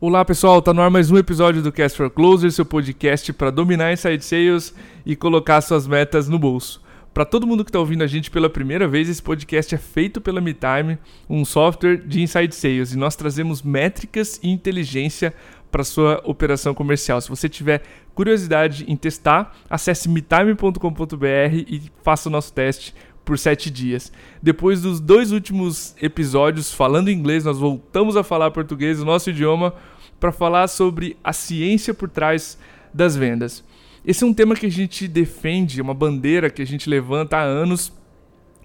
Olá 0.00 0.24
pessoal, 0.24 0.62
tá 0.62 0.72
no 0.72 0.80
ar 0.80 0.90
mais 0.90 1.10
um 1.10 1.18
episódio 1.18 1.60
do 1.60 1.72
Cast 1.72 1.98
for 1.98 2.08
Closer, 2.08 2.52
seu 2.52 2.64
podcast 2.64 3.32
para 3.32 3.50
dominar 3.50 3.92
inside 3.92 4.24
sales 4.24 4.72
e 5.04 5.16
colocar 5.16 5.60
suas 5.60 5.88
metas 5.88 6.28
no 6.28 6.38
bolso. 6.38 6.80
Para 7.12 7.24
todo 7.24 7.48
mundo 7.48 7.64
que 7.64 7.70
está 7.70 7.80
ouvindo 7.80 8.04
a 8.04 8.06
gente 8.06 8.30
pela 8.30 8.48
primeira 8.48 8.86
vez, 8.86 9.08
esse 9.08 9.20
podcast 9.20 9.74
é 9.74 9.78
feito 9.78 10.20
pela 10.20 10.40
MeTime, 10.40 10.98
um 11.28 11.44
software 11.44 11.96
de 11.96 12.22
inside 12.22 12.54
sales, 12.54 12.92
e 12.92 12.96
nós 12.96 13.16
trazemos 13.16 13.60
métricas 13.60 14.38
e 14.40 14.48
inteligência 14.48 15.34
para 15.68 15.82
sua 15.82 16.22
operação 16.24 16.72
comercial. 16.74 17.20
Se 17.20 17.28
você 17.28 17.48
tiver 17.48 17.82
curiosidade 18.14 18.84
em 18.86 18.94
testar, 18.94 19.52
acesse 19.68 20.08
metime.com.br 20.08 21.54
e 21.66 21.90
faça 22.04 22.28
o 22.28 22.32
nosso 22.32 22.52
teste 22.52 22.94
por 23.28 23.38
sete 23.38 23.70
dias. 23.70 24.10
Depois 24.42 24.80
dos 24.80 25.00
dois 25.00 25.32
últimos 25.32 25.94
episódios 26.00 26.72
falando 26.72 27.10
inglês, 27.10 27.44
nós 27.44 27.58
voltamos 27.58 28.16
a 28.16 28.24
falar 28.24 28.50
português, 28.52 29.02
o 29.02 29.04
nosso 29.04 29.28
idioma, 29.28 29.74
para 30.18 30.32
falar 30.32 30.66
sobre 30.66 31.14
a 31.22 31.34
ciência 31.34 31.92
por 31.92 32.08
trás 32.08 32.58
das 32.92 33.14
vendas. 33.14 33.62
Esse 34.02 34.24
é 34.24 34.26
um 34.26 34.32
tema 34.32 34.54
que 34.54 34.64
a 34.64 34.70
gente 34.70 35.06
defende, 35.06 35.82
uma 35.82 35.92
bandeira 35.92 36.48
que 36.48 36.62
a 36.62 36.66
gente 36.66 36.88
levanta 36.88 37.36
há 37.36 37.42
anos 37.42 37.92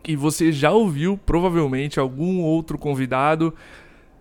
e 0.07 0.15
você 0.15 0.49
já 0.49 0.71
ouviu 0.71 1.19
provavelmente 1.25 1.99
algum 1.99 2.39
outro 2.39 2.77
convidado 2.77 3.53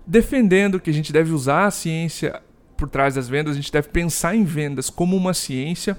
defendendo 0.04 0.80
que 0.80 0.90
a 0.90 0.92
gente 0.92 1.12
deve 1.12 1.30
usar 1.30 1.66
a 1.66 1.70
ciência 1.70 2.42
por 2.76 2.88
trás 2.88 3.14
das 3.14 3.28
vendas, 3.28 3.52
a 3.52 3.56
gente 3.56 3.70
deve 3.70 3.90
pensar 3.90 4.34
em 4.34 4.42
vendas 4.42 4.90
como 4.90 5.16
uma 5.16 5.34
ciência, 5.34 5.96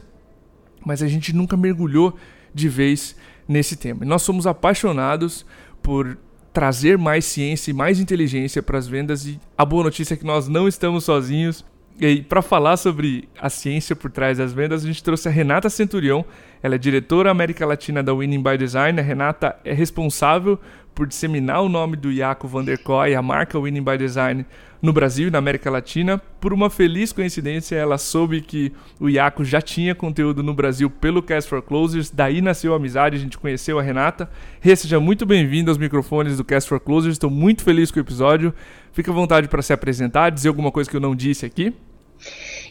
mas 0.85 1.01
a 1.01 1.07
gente 1.07 1.31
nunca 1.31 1.55
mergulhou 1.55 2.17
de 2.53 2.69
vez 2.69 3.15
nesse 3.47 3.75
tema. 3.75 4.05
nós 4.05 4.21
somos 4.21 4.47
apaixonados 4.47 5.45
por 5.81 6.17
trazer 6.53 6.97
mais 6.97 7.25
ciência 7.25 7.71
e 7.71 7.73
mais 7.73 7.99
inteligência 7.99 8.61
para 8.61 8.77
as 8.77 8.87
vendas 8.87 9.25
e 9.25 9.39
a 9.57 9.65
boa 9.65 9.83
notícia 9.83 10.13
é 10.13 10.17
que 10.17 10.25
nós 10.25 10.47
não 10.47 10.67
estamos 10.67 11.03
sozinhos. 11.03 11.65
E 11.99 12.21
para 12.23 12.41
falar 12.41 12.77
sobre 12.77 13.29
a 13.39 13.49
ciência 13.49 13.95
por 13.95 14.09
trás 14.09 14.39
das 14.39 14.51
vendas, 14.51 14.83
a 14.83 14.87
gente 14.87 15.03
trouxe 15.03 15.27
a 15.27 15.31
Renata 15.31 15.69
Centurião. 15.69 16.25
Ela 16.61 16.75
é 16.75 16.77
diretora 16.77 17.29
América 17.29 17.65
Latina 17.65 18.01
da 18.01 18.13
Winning 18.13 18.41
by 18.41 18.57
Design. 18.57 18.99
A 18.99 19.03
Renata 19.03 19.55
é 19.63 19.73
responsável 19.73 20.59
por 20.93 21.07
disseminar 21.07 21.61
o 21.61 21.69
nome 21.69 21.95
do 21.95 22.11
Iaco 22.11 22.47
Van 22.47 22.63
der 22.63 22.77
Koy, 22.77 23.15
a 23.15 23.21
marca 23.21 23.59
Winning 23.59 23.83
by 23.83 23.97
Design, 23.97 24.45
no 24.81 24.91
Brasil 24.91 25.29
e 25.29 25.31
na 25.31 25.37
América 25.37 25.71
Latina. 25.71 26.21
Por 26.41 26.51
uma 26.51 26.69
feliz 26.69 27.13
coincidência, 27.13 27.75
ela 27.75 27.97
soube 27.97 28.41
que 28.41 28.73
o 28.99 29.09
Iaco 29.09 29.45
já 29.45 29.61
tinha 29.61 29.95
conteúdo 29.95 30.43
no 30.43 30.53
Brasil 30.53 30.89
pelo 30.89 31.23
Cast 31.23 31.49
for 31.49 31.61
Closers, 31.61 32.11
daí 32.11 32.41
nasceu 32.41 32.73
a 32.73 32.75
amizade, 32.75 33.15
a 33.15 33.19
gente 33.19 33.37
conheceu 33.37 33.79
a 33.79 33.81
Renata. 33.81 34.29
Rê, 34.59 34.75
seja 34.75 34.99
muito 34.99 35.25
bem-vindo 35.25 35.71
aos 35.71 35.77
microfones 35.77 36.35
do 36.37 36.43
Cast 36.43 36.67
for 36.67 36.79
Closers, 36.79 37.13
estou 37.13 37.29
muito 37.29 37.63
feliz 37.63 37.91
com 37.91 37.99
o 37.99 38.01
episódio. 38.03 38.53
Fica 38.91 39.09
à 39.09 39.13
vontade 39.13 39.47
para 39.47 39.61
se 39.61 39.71
apresentar, 39.71 40.29
dizer 40.29 40.49
alguma 40.49 40.71
coisa 40.71 40.89
que 40.89 40.95
eu 40.97 41.01
não 41.01 41.15
disse 41.15 41.45
aqui. 41.45 41.73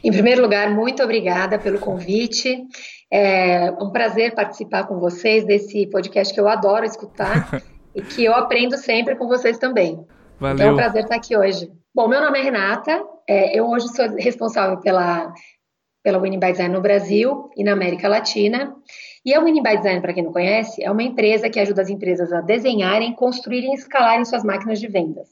Em 0.05 0.11
primeiro 0.11 0.43
lugar, 0.43 0.71
muito 0.71 1.03
obrigada 1.03 1.59
pelo 1.59 1.79
convite. 1.79 2.63
É 3.11 3.71
um 3.81 3.91
prazer 3.91 4.35
participar 4.35 4.85
com 4.85 4.99
vocês 4.99 5.45
desse 5.45 5.87
podcast 5.87 6.33
que 6.33 6.41
eu 6.41 6.49
adoro 6.49 6.85
escutar 6.85 7.63
e 7.95 8.03
que 8.03 8.25
eu 8.25 8.35
aprendo 8.35 8.77
sempre 8.77 9.17
com 9.17 9.27
vocês 9.27 9.59
também. 9.59 10.05
Valeu. 10.39 10.55
Então 10.55 10.69
é 10.69 10.73
um 10.73 10.77
prazer 10.77 11.03
estar 11.05 11.17
aqui 11.17 11.37
hoje. 11.37 11.71
Bom, 11.95 12.09
meu 12.09 12.21
nome 12.21 12.39
é 12.39 12.43
Renata, 12.43 13.05
é, 13.29 13.59
eu 13.59 13.69
hoje 13.69 13.87
sou 13.89 14.09
responsável 14.17 14.79
pela, 14.79 15.33
pela 16.03 16.19
Winning 16.19 16.41
by 16.41 16.53
Design 16.53 16.75
no 16.75 16.81
Brasil 16.81 17.51
e 17.57 17.63
na 17.63 17.73
América 17.73 18.09
Latina. 18.09 18.75
E 19.25 19.35
a 19.35 19.41
Winning 19.41 19.63
by 19.63 19.77
Design, 19.77 20.01
para 20.01 20.13
quem 20.13 20.25
não 20.25 20.33
conhece, 20.33 20.83
é 20.83 20.91
uma 20.91 21.03
empresa 21.03 21.49
que 21.49 21.61
ajuda 21.61 21.83
as 21.83 21.91
empresas 21.91 22.33
a 22.33 22.41
desenharem, 22.41 23.15
construírem 23.15 23.73
e 23.73 23.75
escalarem 23.75 24.25
suas 24.25 24.43
máquinas 24.43 24.81
de 24.81 24.89
vendas. 24.89 25.29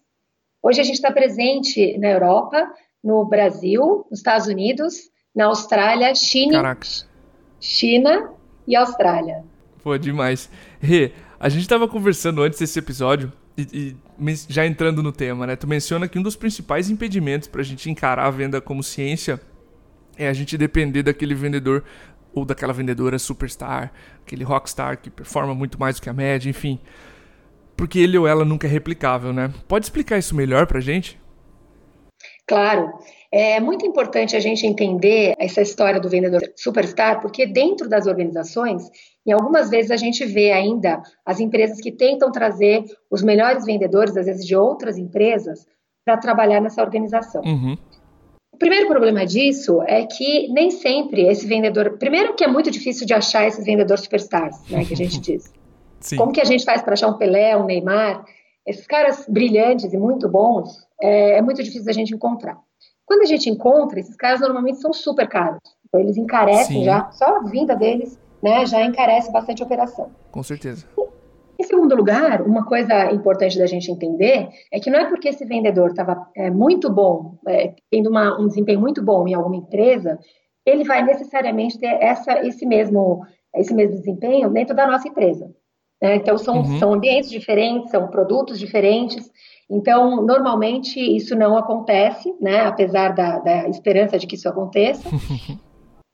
Hoje 0.63 0.81
a 0.81 0.85
gente 0.85 0.97
está 0.97 1.11
presente 1.11 1.97
na 1.99 2.09
Europa, 2.09 2.71
no 3.03 3.25
Brasil, 3.25 4.07
nos 4.11 4.21
Estados 4.21 4.47
Unidos, 4.47 5.11
na 5.35 5.47
Austrália, 5.47 6.15
China, 6.15 6.53
Caracas. 6.53 7.09
China 7.59 8.31
e 8.67 8.77
Austrália. 8.77 9.43
Pô, 9.83 9.97
demais. 9.97 10.51
Rê, 10.79 11.13
a 11.41 11.49
gente 11.49 11.63
estava 11.63 11.89
conversando 11.89 12.43
antes 12.43 12.59
desse 12.59 12.79
episódio 12.79 13.33
e, 13.57 13.97
e, 14.23 14.37
já 14.47 14.67
entrando 14.67 15.03
no 15.03 15.11
tema, 15.11 15.47
né? 15.47 15.57
Tu 15.57 15.67
menciona 15.67 16.07
que 16.07 16.19
um 16.19 16.23
dos 16.23 16.37
principais 16.37 16.91
impedimentos 16.91 17.49
para 17.49 17.63
a 17.63 17.65
gente 17.65 17.91
encarar 17.91 18.27
a 18.27 18.31
venda 18.31 18.61
como 18.61 18.83
ciência 18.83 19.41
é 20.19 20.29
a 20.29 20.35
gente 20.35 20.59
depender 20.59 21.03
daquele 21.03 21.35
vendedor 21.35 21.83
ou 22.35 22.45
daquela 22.45 22.75
vendedora 22.75 23.19
superstar, 23.19 23.91
aquele 24.23 24.45
rockstar 24.45 24.99
que 24.99 25.09
performa 25.09 25.55
muito 25.55 25.81
mais 25.81 25.97
do 25.97 26.03
que 26.03 26.11
a 26.11 26.13
média, 26.13 26.51
enfim. 26.51 26.79
Porque 27.75 27.99
ele 27.99 28.19
ou 28.19 28.29
ela 28.29 28.45
nunca 28.45 28.67
é 28.67 28.71
replicável, 28.71 29.33
né? 29.33 29.51
Pode 29.67 29.87
explicar 29.87 30.19
isso 30.19 30.35
melhor 30.35 30.67
pra 30.67 30.79
gente? 30.79 31.19
Claro. 32.47 32.93
É 33.33 33.61
muito 33.61 33.87
importante 33.87 34.35
a 34.35 34.41
gente 34.41 34.67
entender 34.67 35.37
essa 35.39 35.63
história 35.63 36.01
do 36.01 36.09
vendedor 36.09 36.43
superstar, 36.57 37.21
porque 37.21 37.47
dentro 37.47 37.89
das 37.89 38.07
organizações 38.09 38.91
e 39.25 39.31
algumas 39.31 39.71
vezes 39.71 39.93
a 39.93 39.97
gente 39.97 40.25
vê 40.25 40.51
ainda 40.51 41.01
as 41.25 41.39
empresas 41.39 41.81
que 41.81 41.93
tentam 41.93 42.33
trazer 42.33 42.85
os 43.09 43.23
melhores 43.23 43.65
vendedores, 43.65 44.17
às 44.17 44.27
vezes 44.27 44.45
de 44.45 44.57
outras 44.57 44.99
empresas, 44.99 45.65
para 46.05 46.17
trabalhar 46.17 46.61
nessa 46.61 46.83
organização. 46.83 47.43
Uhum. 47.43 47.77
O 48.53 48.57
primeiro 48.57 48.89
problema 48.89 49.25
disso 49.25 49.81
é 49.87 50.05
que 50.05 50.49
nem 50.49 50.71
sempre 50.71 51.29
esse 51.29 51.47
vendedor. 51.47 51.99
Primeiro, 51.99 52.35
que 52.35 52.43
é 52.43 52.49
muito 52.49 52.71
difícil 52.71 53.07
de 53.07 53.15
achar 53.15 53.47
esses 53.47 53.65
vendedores 53.65 54.03
superstars, 54.03 54.57
né, 54.69 54.85
que 54.85 54.95
a 54.95 54.97
gente 54.97 55.21
diz. 55.23 55.53
Sim. 56.01 56.17
Como 56.17 56.33
que 56.33 56.41
a 56.41 56.45
gente 56.45 56.65
faz 56.65 56.83
para 56.83 56.95
achar 56.95 57.09
um 57.09 57.17
Pelé, 57.17 57.57
um 57.57 57.65
Neymar? 57.65 58.25
Esses 58.67 58.87
caras 58.87 59.25
brilhantes 59.29 59.93
e 59.93 59.97
muito 59.97 60.29
bons, 60.29 60.87
é, 61.01 61.39
é 61.39 61.43
muito 61.43 61.63
difícil 61.63 61.89
a 61.89 61.93
gente 61.93 62.15
encontrar. 62.15 62.59
Quando 63.11 63.23
a 63.23 63.27
gente 63.27 63.51
encontra, 63.51 63.99
esses 63.99 64.15
caras 64.15 64.39
normalmente 64.39 64.79
são 64.79 64.93
super 64.93 65.29
caros. 65.29 65.59
Então, 65.85 66.01
eles 66.01 66.17
encarecem 66.17 66.79
Sim. 66.79 66.85
já, 66.85 67.11
só 67.11 67.39
a 67.39 67.41
vinda 67.41 67.75
deles 67.75 68.17
né, 68.41 68.65
já 68.65 68.85
encarece 68.85 69.33
bastante 69.33 69.61
a 69.61 69.67
operação. 69.67 70.13
Com 70.31 70.45
certeza. 70.45 70.87
Em 71.59 71.65
segundo 71.65 71.97
lugar, 71.97 72.41
uma 72.43 72.65
coisa 72.65 73.11
importante 73.11 73.59
da 73.59 73.67
gente 73.67 73.91
entender 73.91 74.49
é 74.73 74.79
que 74.79 74.89
não 74.89 75.01
é 75.01 75.07
porque 75.07 75.29
esse 75.29 75.45
vendedor 75.45 75.91
estava 75.91 76.25
é, 76.37 76.53
muito 76.53 76.89
bom, 76.89 77.35
é, 77.49 77.75
tendo 77.91 78.11
uma, 78.11 78.41
um 78.41 78.47
desempenho 78.47 78.79
muito 78.79 79.03
bom 79.03 79.27
em 79.27 79.35
alguma 79.35 79.57
empresa, 79.57 80.17
ele 80.65 80.85
vai 80.85 81.03
necessariamente 81.03 81.81
ter 81.81 82.01
essa, 82.01 82.47
esse, 82.47 82.65
mesmo, 82.65 83.27
esse 83.57 83.75
mesmo 83.75 83.97
desempenho 83.97 84.51
dentro 84.51 84.73
da 84.73 84.87
nossa 84.87 85.09
empresa. 85.09 85.53
Né? 86.01 86.17
Então, 86.17 86.39
são, 86.39 86.59
uhum. 86.59 86.79
são 86.79 86.95
ambientes 86.95 87.31
diferentes, 87.31 87.91
são 87.91 88.09
produtos 88.09 88.59
diferentes. 88.59 89.31
Então, 89.71 90.25
normalmente, 90.25 90.99
isso 90.99 91.37
não 91.37 91.57
acontece, 91.57 92.35
né? 92.41 92.61
apesar 92.61 93.15
da, 93.15 93.39
da 93.39 93.69
esperança 93.69 94.19
de 94.19 94.27
que 94.27 94.35
isso 94.35 94.49
aconteça. 94.49 95.09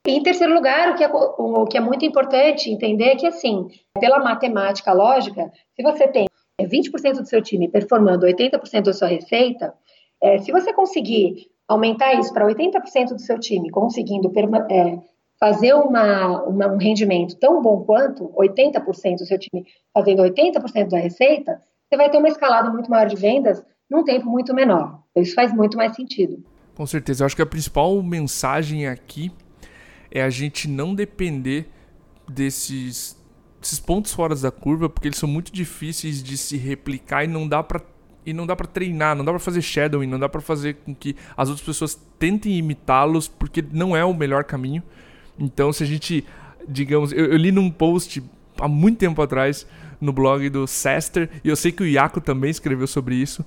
E 0.07 0.13
em 0.13 0.23
terceiro 0.23 0.55
lugar, 0.55 0.93
o 0.93 0.95
que, 0.95 1.03
é, 1.03 1.11
o 1.13 1.65
que 1.67 1.77
é 1.77 1.81
muito 1.81 2.05
importante 2.05 2.71
entender 2.71 3.07
é 3.07 3.17
que, 3.17 3.27
assim, 3.27 3.67
pela 3.99 4.21
matemática 4.21 4.93
lógica, 4.93 5.51
se 5.75 5.83
você 5.83 6.07
tem 6.07 6.27
20% 6.63 7.15
do 7.19 7.27
seu 7.27 7.43
time 7.43 7.69
performando 7.69 8.25
80% 8.25 8.83
da 8.83 8.93
sua 8.93 9.09
receita, 9.09 9.75
é, 10.23 10.39
se 10.39 10.53
você 10.53 10.73
conseguir 10.73 11.49
aumentar 11.67 12.15
isso 12.15 12.33
para 12.33 12.47
80% 12.47 13.09
do 13.09 13.21
seu 13.21 13.41
time, 13.41 13.69
conseguindo 13.69 14.31
é, 14.71 14.99
fazer 15.39 15.75
uma, 15.75 16.43
uma, 16.45 16.67
um 16.67 16.77
rendimento 16.77 17.37
tão 17.37 17.63
bom 17.63 17.83
quanto 17.83 18.29
80% 18.37 19.19
do 19.19 19.27
seu 19.27 19.39
time 19.39 19.67
fazendo 19.93 20.23
80% 20.23 20.89
da 20.89 20.99
receita, 20.99 21.61
você 21.89 21.97
vai 21.97 22.11
ter 22.11 22.19
uma 22.19 22.29
escalada 22.29 22.71
muito 22.71 22.91
maior 22.91 23.07
de 23.07 23.17
vendas 23.17 23.63
num 23.89 24.03
tempo 24.03 24.27
muito 24.27 24.55
menor. 24.55 25.01
Isso 25.15 25.35
faz 25.35 25.53
muito 25.53 25.77
mais 25.77 25.95
sentido. 25.95 26.43
Com 26.75 26.87
certeza. 26.87 27.23
Eu 27.23 27.27
acho 27.27 27.37
que 27.37 27.43
a 27.43 27.47
principal 27.47 28.03
mensagem 28.03 28.87
aqui 28.87 29.31
é 30.11 30.23
a 30.23 30.31
gente 30.31 30.69
não 30.69 30.95
depender 30.95 31.69
desses, 32.29 33.17
desses 33.61 33.79
pontos 33.79 34.13
fora 34.13 34.35
da 34.35 34.51
curva, 34.51 34.89
porque 34.89 35.09
eles 35.09 35.19
são 35.19 35.29
muito 35.29 35.53
difíceis 35.53 36.23
de 36.23 36.37
se 36.37 36.57
replicar 36.57 37.25
e 37.25 37.27
não 37.27 37.47
dá 37.49 37.63
para 37.63 37.81
e 38.27 38.33
não 38.33 38.45
dá 38.45 38.57
para 38.57 38.67
treinar, 38.67 39.15
não 39.15 39.25
dá 39.25 39.31
para 39.31 39.39
fazer 39.39 39.63
shadowing, 39.63 40.09
não 40.09 40.19
dá 40.19 40.29
para 40.29 40.41
fazer 40.41 40.75
com 40.85 40.93
que 40.93 41.15
as 41.37 41.49
outras 41.49 41.65
pessoas 41.65 41.95
tentem 42.19 42.59
imitá-los, 42.59 43.29
porque 43.29 43.65
não 43.71 43.97
é 43.97 44.05
o 44.05 44.13
melhor 44.13 44.43
caminho. 44.43 44.83
Então, 45.39 45.73
se 45.73 45.83
a 45.83 45.87
gente, 45.87 46.25
digamos, 46.69 47.13
eu, 47.13 47.27
eu 47.27 47.37
li 47.37 47.53
num 47.53 47.71
post 47.71 48.23
há 48.61 48.69
muito 48.69 48.99
tempo 48.99 49.21
atrás 49.21 49.67
no 50.01 50.13
blog 50.13 50.49
do 50.49 50.67
Sester, 50.67 51.31
e 51.43 51.49
eu 51.49 51.57
sei 51.57 51.73
que 51.73 51.83
o 51.83 51.87
Iaco 51.87 52.21
também 52.21 52.51
escreveu 52.51 52.87
sobre 52.87 53.15
isso, 53.15 53.45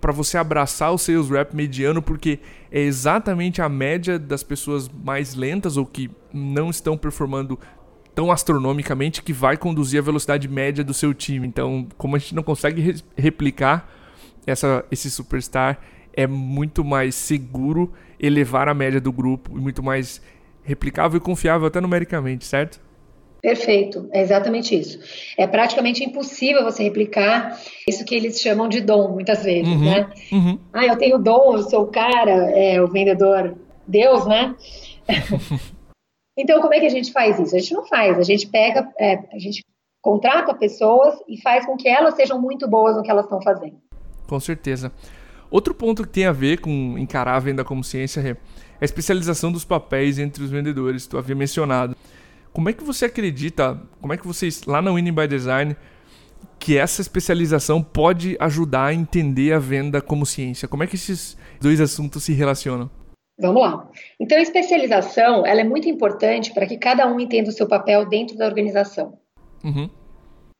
para 0.00 0.12
você 0.12 0.36
abraçar 0.36 0.92
o 0.92 0.98
sales 0.98 1.30
rep 1.30 1.54
mediano, 1.54 2.02
porque 2.02 2.38
é 2.70 2.80
exatamente 2.80 3.62
a 3.62 3.68
média 3.70 4.18
das 4.18 4.42
pessoas 4.42 4.86
mais 4.86 5.34
lentas 5.34 5.78
ou 5.78 5.86
que 5.86 6.10
não 6.30 6.68
estão 6.68 6.94
performando 6.94 7.58
tão 8.14 8.30
astronomicamente 8.30 9.22
que 9.22 9.32
vai 9.32 9.56
conduzir 9.56 9.98
a 9.98 10.02
velocidade 10.02 10.46
média 10.46 10.84
do 10.84 10.92
seu 10.92 11.14
time. 11.14 11.46
Então, 11.46 11.88
como 11.96 12.16
a 12.16 12.18
gente 12.18 12.34
não 12.34 12.42
consegue 12.42 12.82
re 12.82 13.02
replicar 13.16 13.90
essa, 14.46 14.84
esse 14.90 15.10
superstar, 15.10 15.80
é 16.12 16.26
muito 16.26 16.84
mais 16.84 17.14
seguro 17.14 17.90
elevar 18.20 18.68
a 18.68 18.74
média 18.74 19.00
do 19.00 19.10
grupo 19.10 19.56
e 19.56 19.60
muito 19.60 19.82
mais 19.82 20.20
replicável 20.64 21.18
e 21.18 21.20
confiável 21.20 21.66
até 21.66 21.80
numericamente, 21.80 22.44
certo? 22.44 22.80
Perfeito, 23.44 24.08
é 24.10 24.22
exatamente 24.22 24.74
isso. 24.74 24.98
É 25.36 25.46
praticamente 25.46 26.02
impossível 26.02 26.64
você 26.64 26.82
replicar 26.82 27.60
isso 27.86 28.02
que 28.02 28.14
eles 28.14 28.40
chamam 28.40 28.68
de 28.68 28.80
dom, 28.80 29.12
muitas 29.12 29.44
vezes, 29.44 29.68
uhum, 29.68 29.84
né? 29.84 30.10
Uhum. 30.32 30.58
Ah, 30.72 30.86
eu 30.86 30.96
tenho 30.96 31.18
dom, 31.18 31.56
eu 31.56 31.62
sou 31.64 31.82
o 31.82 31.88
cara, 31.88 32.50
é, 32.52 32.80
o 32.80 32.88
vendedor 32.88 33.54
Deus, 33.86 34.26
né? 34.26 34.56
então, 36.38 36.60
como 36.62 36.72
é 36.72 36.80
que 36.80 36.86
a 36.86 36.90
gente 36.90 37.12
faz 37.12 37.38
isso? 37.38 37.54
A 37.54 37.58
gente 37.58 37.74
não 37.74 37.86
faz, 37.86 38.18
a 38.18 38.22
gente 38.22 38.46
pega, 38.46 38.90
é, 38.98 39.18
a 39.30 39.38
gente 39.38 39.62
contrata 40.00 40.54
pessoas 40.54 41.14
e 41.28 41.38
faz 41.42 41.66
com 41.66 41.76
que 41.76 41.86
elas 41.86 42.14
sejam 42.14 42.40
muito 42.40 42.66
boas 42.66 42.96
no 42.96 43.02
que 43.02 43.10
elas 43.10 43.26
estão 43.26 43.42
fazendo. 43.42 43.76
Com 44.26 44.40
certeza. 44.40 44.90
Outro 45.50 45.74
ponto 45.74 46.02
que 46.02 46.08
tem 46.08 46.24
a 46.24 46.32
ver 46.32 46.60
com 46.60 46.96
encarar 46.98 47.36
a 47.36 47.40
venda 47.40 47.62
como 47.62 47.84
ciência 47.84 48.20
é 48.20 48.36
a 48.80 48.84
especialização 48.84 49.52
dos 49.52 49.64
papéis 49.64 50.18
entre 50.18 50.42
os 50.42 50.50
vendedores, 50.50 51.06
tu 51.06 51.18
havia 51.18 51.34
mencionado. 51.34 51.96
Como 52.52 52.68
é 52.68 52.72
que 52.72 52.84
você 52.84 53.06
acredita, 53.06 53.80
como 54.00 54.12
é 54.12 54.16
que 54.16 54.26
vocês, 54.26 54.64
lá 54.64 54.80
na 54.80 54.92
Winning 54.92 55.12
by 55.12 55.26
Design, 55.26 55.76
que 56.58 56.78
essa 56.78 57.02
especialização 57.02 57.82
pode 57.82 58.36
ajudar 58.38 58.86
a 58.86 58.94
entender 58.94 59.52
a 59.52 59.58
venda 59.58 60.00
como 60.00 60.24
ciência? 60.24 60.68
Como 60.68 60.82
é 60.82 60.86
que 60.86 60.94
esses 60.94 61.36
dois 61.60 61.80
assuntos 61.80 62.22
se 62.24 62.32
relacionam? 62.32 62.90
Vamos 63.38 63.62
lá. 63.62 63.88
Então, 64.20 64.38
a 64.38 64.42
especialização 64.42 65.44
ela 65.44 65.60
é 65.60 65.64
muito 65.64 65.88
importante 65.88 66.54
para 66.54 66.66
que 66.66 66.78
cada 66.78 67.06
um 67.06 67.18
entenda 67.18 67.50
o 67.50 67.52
seu 67.52 67.66
papel 67.66 68.08
dentro 68.08 68.36
da 68.36 68.46
organização. 68.46 69.18
Uhum. 69.64 69.90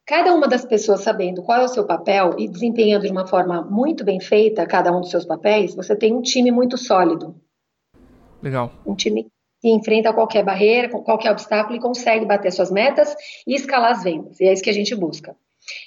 Cada 0.06 0.34
uma 0.34 0.46
das 0.46 0.64
pessoas 0.64 1.00
sabendo 1.00 1.42
qual 1.42 1.60
é 1.60 1.64
o 1.64 1.68
seu 1.68 1.86
papel 1.86 2.34
e 2.38 2.48
desempenhando 2.48 3.06
de 3.06 3.12
uma 3.12 3.26
forma 3.26 3.62
muito 3.62 4.04
bem 4.04 4.20
feita 4.20 4.66
cada 4.66 4.94
um 4.94 5.00
dos 5.00 5.10
seus 5.10 5.24
papéis, 5.24 5.74
você 5.74 5.96
tem 5.96 6.12
um 6.12 6.20
time 6.20 6.50
muito 6.50 6.76
sólido. 6.76 7.34
Legal. 8.42 8.72
Um 8.86 8.94
time 8.94 9.28
que 9.60 9.70
enfrenta 9.70 10.12
qualquer 10.12 10.44
barreira, 10.44 10.88
qualquer 10.88 11.30
obstáculo 11.30 11.76
e 11.76 11.80
consegue 11.80 12.26
bater 12.26 12.52
suas 12.52 12.70
metas 12.70 13.14
e 13.46 13.54
escalar 13.54 13.92
as 13.92 14.04
vendas. 14.04 14.38
E 14.40 14.44
é 14.44 14.52
isso 14.52 14.62
que 14.62 14.70
a 14.70 14.74
gente 14.74 14.94
busca. 14.94 15.34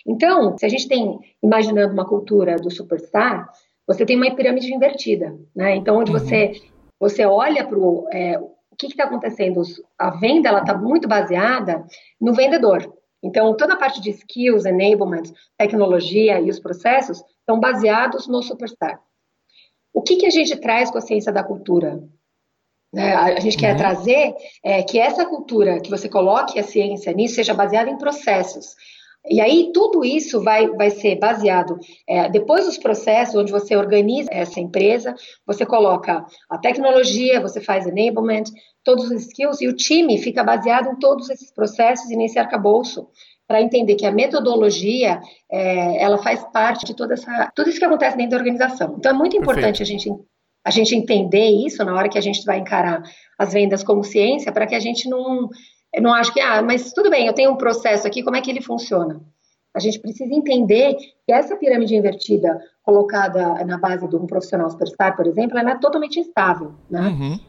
Então, 0.06 0.58
se 0.58 0.66
a 0.66 0.70
gente 0.70 0.88
tem, 0.88 1.20
imaginando 1.44 1.94
uma 1.94 2.08
cultura 2.08 2.56
do 2.56 2.72
superstar, 2.72 3.48
você 3.86 4.06
tem 4.06 4.18
uma 4.18 4.36
pirâmide 4.36 4.74
invertida, 4.74 5.38
né? 5.56 5.76
Então, 5.76 5.98
onde 5.98 6.12
uhum. 6.12 6.18
você, 6.20 6.54
você 7.00 7.26
olha 7.26 7.66
para 7.66 7.78
é, 8.12 8.40
o 8.40 8.76
que 8.78 8.88
está 8.88 9.06
acontecendo, 9.06 9.62
a 9.98 10.10
venda 10.10 10.50
ela 10.50 10.62
está 10.62 10.76
muito 10.76 11.08
baseada 11.08 11.86
no 12.20 12.34
vendedor. 12.34 12.94
Então, 13.24 13.56
toda 13.56 13.74
a 13.74 13.78
parte 13.78 14.02
de 14.02 14.10
skills, 14.12 14.66
enablement, 14.66 15.32
tecnologia 15.58 16.40
e 16.40 16.50
os 16.50 16.60
processos 16.60 17.24
estão 17.40 17.60
baseados 17.60 18.28
no 18.28 18.42
superstar. 18.42 19.00
O 19.94 20.02
que, 20.02 20.18
que 20.18 20.26
a 20.26 20.30
gente 20.30 20.56
traz 20.58 20.92
com 20.92 20.98
a 20.98 21.02
ciência 21.02 21.32
da 21.32 21.44
cultura? 21.44 22.02
Né? 22.98 23.14
A 23.14 23.40
gente 23.40 23.58
quer 23.58 23.74
uhum. 23.74 23.78
trazer 23.78 24.34
é, 24.64 24.82
que 24.82 24.98
essa 24.98 25.24
cultura, 25.24 25.80
que 25.80 25.88
você 25.92 26.10
coloque 26.10 26.58
a 26.58 26.64
ciência 26.64 27.14
nisso, 27.14 27.36
seja 27.36 27.54
baseada 27.54 27.92
em 27.92 27.98
processos. 28.00 28.74
E 29.30 29.40
aí 29.40 29.72
tudo 29.72 30.04
isso 30.04 30.42
vai, 30.42 30.68
vai 30.70 30.90
ser 30.90 31.16
baseado 31.20 31.78
é, 32.10 32.28
depois 32.28 32.66
dos 32.66 32.80
processos, 32.80 33.36
onde 33.36 33.52
você 33.52 33.76
organiza 33.76 34.30
essa 34.32 34.60
empresa, 34.60 35.14
você 35.46 35.64
coloca 35.64 36.26
a 36.50 36.58
tecnologia, 36.58 37.40
você 37.40 37.62
faz 37.62 37.86
enablement, 37.86 38.46
todos 38.84 39.12
os 39.12 39.28
skills, 39.28 39.62
e 39.62 39.68
o 39.68 39.76
time 39.76 40.18
fica 40.18 40.44
baseado 40.44 40.90
em 40.90 40.98
todos 40.98 41.30
esses 41.30 41.54
processos 41.54 42.10
e 42.10 42.16
nesse 42.16 42.40
arcabouço, 42.40 43.08
para 43.48 43.62
entender 43.62 43.94
que 43.94 44.08
a 44.08 44.12
metodologia 44.12 45.22
é, 45.52 46.02
ela 46.02 46.18
faz 46.18 46.44
parte 46.52 46.84
de 46.84 46.96
toda 46.96 47.14
essa, 47.14 47.52
tudo 47.56 47.70
isso 47.70 47.78
que 47.78 47.86
acontece 47.86 48.18
dentro 48.18 48.32
da 48.32 48.38
organização. 48.38 48.96
Então 48.98 49.12
é 49.12 49.16
muito 49.16 49.38
importante 49.38 49.78
Perfeito. 49.78 49.82
a 49.84 49.86
gente 49.86 50.28
a 50.68 50.70
gente 50.70 50.94
entender 50.94 51.48
isso 51.66 51.82
na 51.86 51.96
hora 51.96 52.10
que 52.10 52.18
a 52.18 52.22
gente 52.22 52.44
vai 52.44 52.60
encarar 52.60 53.02
as 53.40 53.54
vendas 53.54 53.84
como 53.84 54.04
ciência, 54.04 54.52
para 54.52 54.68
que 54.68 54.76
a 54.76 54.80
gente 54.82 55.10
não, 55.10 55.48
não 56.02 56.14
ache 56.14 56.34
que, 56.34 56.42
ah, 56.42 56.62
mas 56.62 56.92
tudo 56.92 57.10
bem, 57.10 57.26
eu 57.26 57.32
tenho 57.32 57.52
um 57.52 57.56
processo 57.56 58.06
aqui, 58.06 58.22
como 58.22 58.36
é 58.36 58.42
que 58.42 58.52
ele 58.52 58.62
funciona? 58.62 59.22
A 59.74 59.80
gente 59.80 59.98
precisa 59.98 60.34
entender 60.34 60.96
que 61.26 61.32
essa 61.32 61.56
pirâmide 61.56 61.96
invertida 61.96 62.60
colocada 62.84 63.64
na 63.64 63.78
base 63.78 64.10
de 64.10 64.18
um 64.18 64.28
profissional 64.28 64.70
superstar, 64.70 65.16
por 65.16 65.26
exemplo, 65.26 65.58
ela 65.58 65.72
é 65.72 65.80
totalmente 65.80 66.20
instável, 66.20 66.74
né? 66.90 67.00
Uhum. 67.00 67.40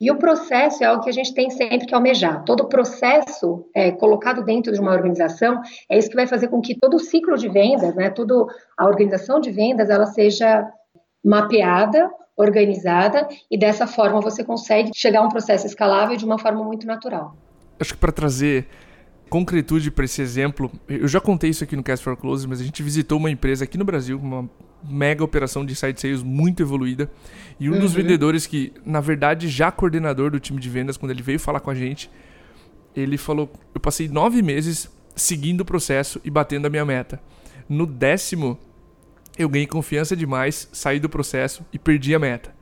E 0.00 0.10
o 0.10 0.16
processo 0.16 0.82
é 0.82 0.86
algo 0.86 1.04
que 1.04 1.10
a 1.10 1.12
gente 1.12 1.32
tem 1.34 1.50
sempre 1.50 1.86
que 1.86 1.94
almejar. 1.94 2.44
Todo 2.44 2.68
processo 2.68 3.68
é, 3.72 3.92
colocado 3.92 4.44
dentro 4.44 4.72
de 4.72 4.80
uma 4.80 4.92
organização 4.92 5.60
é 5.88 5.96
isso 5.96 6.08
que 6.08 6.16
vai 6.16 6.26
fazer 6.26 6.48
com 6.48 6.60
que 6.60 6.76
todo 6.76 6.94
o 6.94 7.00
ciclo 7.00 7.36
de 7.36 7.48
vendas, 7.48 7.94
né, 7.94 8.10
toda 8.10 8.34
a 8.76 8.86
organização 8.86 9.38
de 9.38 9.50
vendas, 9.50 9.90
ela 9.90 10.06
seja 10.06 10.68
mapeada 11.24 12.10
organizada 12.38 13.28
e 13.50 13.58
dessa 13.58 13.86
forma 13.86 14.20
você 14.20 14.44
consegue 14.44 14.90
chegar 14.94 15.20
a 15.20 15.22
um 15.24 15.28
processo 15.28 15.66
escalável 15.66 16.16
de 16.16 16.24
uma 16.24 16.38
forma 16.38 16.62
muito 16.64 16.86
natural. 16.86 17.36
Acho 17.78 17.94
que 17.94 18.00
para 18.00 18.12
trazer 18.12 18.66
concretude 19.28 19.90
para 19.90 20.04
esse 20.04 20.22
exemplo, 20.22 20.70
eu 20.88 21.06
já 21.06 21.20
contei 21.20 21.50
isso 21.50 21.62
aqui 21.62 21.76
no 21.76 21.82
Cast 21.82 22.02
for 22.02 22.16
Close, 22.16 22.46
mas 22.46 22.60
a 22.60 22.64
gente 22.64 22.82
visitou 22.82 23.18
uma 23.18 23.30
empresa 23.30 23.64
aqui 23.64 23.76
no 23.76 23.84
Brasil, 23.84 24.18
uma 24.18 24.48
mega 24.88 25.22
operação 25.22 25.66
de 25.66 25.74
site 25.74 26.00
sales 26.00 26.22
muito 26.22 26.62
evoluída, 26.62 27.10
e 27.60 27.68
um 27.68 27.74
uhum. 27.74 27.80
dos 27.80 27.92
vendedores 27.92 28.46
que, 28.46 28.72
na 28.86 29.00
verdade, 29.00 29.48
já 29.48 29.70
coordenador 29.70 30.30
do 30.30 30.40
time 30.40 30.60
de 30.60 30.68
vendas, 30.68 30.96
quando 30.96 31.10
ele 31.10 31.22
veio 31.22 31.38
falar 31.38 31.60
com 31.60 31.70
a 31.70 31.74
gente, 31.74 32.10
ele 32.96 33.18
falou: 33.18 33.50
Eu 33.74 33.80
passei 33.80 34.08
nove 34.08 34.40
meses 34.42 34.90
seguindo 35.14 35.60
o 35.62 35.64
processo 35.64 36.20
e 36.24 36.30
batendo 36.30 36.66
a 36.66 36.70
minha 36.70 36.84
meta. 36.84 37.20
No 37.68 37.84
décimo, 37.84 38.58
eu 39.38 39.48
ganhei 39.48 39.66
confiança 39.66 40.16
demais, 40.16 40.68
saí 40.72 40.98
do 40.98 41.08
processo 41.08 41.64
e 41.72 41.78
perdi 41.78 42.14
a 42.14 42.18
meta. 42.18 42.54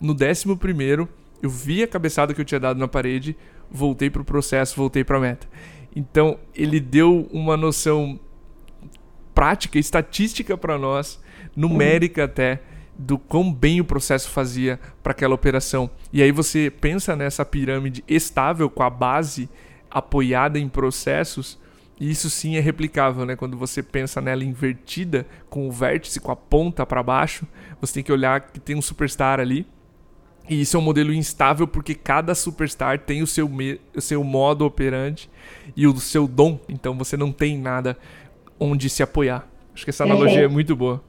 No 0.00 0.14
décimo 0.14 0.56
primeiro, 0.56 1.08
eu 1.42 1.50
vi 1.50 1.82
a 1.82 1.88
cabeçada 1.88 2.32
que 2.32 2.40
eu 2.40 2.44
tinha 2.44 2.60
dado 2.60 2.78
na 2.78 2.88
parede, 2.88 3.36
voltei 3.70 4.08
pro 4.08 4.24
processo, 4.24 4.76
voltei 4.76 5.02
pra 5.02 5.18
meta. 5.18 5.48
Então, 5.94 6.38
ele 6.54 6.78
deu 6.78 7.28
uma 7.32 7.56
noção 7.56 8.18
prática, 9.34 9.78
estatística 9.78 10.56
para 10.56 10.78
nós, 10.78 11.20
numérica 11.56 12.24
até, 12.24 12.62
do 12.96 13.18
quão 13.18 13.52
bem 13.52 13.80
o 13.80 13.84
processo 13.84 14.30
fazia 14.30 14.78
para 15.02 15.12
aquela 15.12 15.34
operação. 15.34 15.90
E 16.12 16.22
aí 16.22 16.30
você 16.30 16.70
pensa 16.70 17.16
nessa 17.16 17.44
pirâmide 17.44 18.04
estável 18.06 18.68
com 18.68 18.82
a 18.82 18.90
base 18.90 19.48
apoiada 19.90 20.58
em 20.58 20.68
processos, 20.68 21.58
e 22.00 22.10
isso 22.10 22.30
sim 22.30 22.56
é 22.56 22.60
replicável, 22.60 23.26
né? 23.26 23.36
Quando 23.36 23.58
você 23.58 23.82
pensa 23.82 24.22
nela 24.22 24.42
invertida, 24.42 25.26
com 25.50 25.68
o 25.68 25.70
vértice, 25.70 26.18
com 26.18 26.32
a 26.32 26.36
ponta 26.36 26.86
para 26.86 27.02
baixo, 27.02 27.46
você 27.78 27.94
tem 27.94 28.02
que 28.02 28.10
olhar 28.10 28.40
que 28.40 28.58
tem 28.58 28.74
um 28.74 28.80
superstar 28.80 29.38
ali. 29.38 29.66
E 30.48 30.62
isso 30.62 30.78
é 30.78 30.80
um 30.80 30.82
modelo 30.82 31.12
instável 31.12 31.68
porque 31.68 31.94
cada 31.94 32.34
superstar 32.34 33.00
tem 33.00 33.22
o 33.22 33.26
seu, 33.26 33.48
o 33.94 34.00
seu 34.00 34.24
modo 34.24 34.64
operante 34.64 35.30
e 35.76 35.86
o 35.86 35.94
seu 36.00 36.26
dom. 36.26 36.58
Então 36.70 36.96
você 36.96 37.18
não 37.18 37.30
tem 37.30 37.58
nada 37.58 37.98
onde 38.58 38.88
se 38.88 39.02
apoiar. 39.02 39.46
Acho 39.74 39.84
que 39.84 39.90
essa 39.90 40.04
analogia 40.04 40.40
é, 40.40 40.44
é 40.44 40.48
muito 40.48 40.74
boa. 40.74 41.04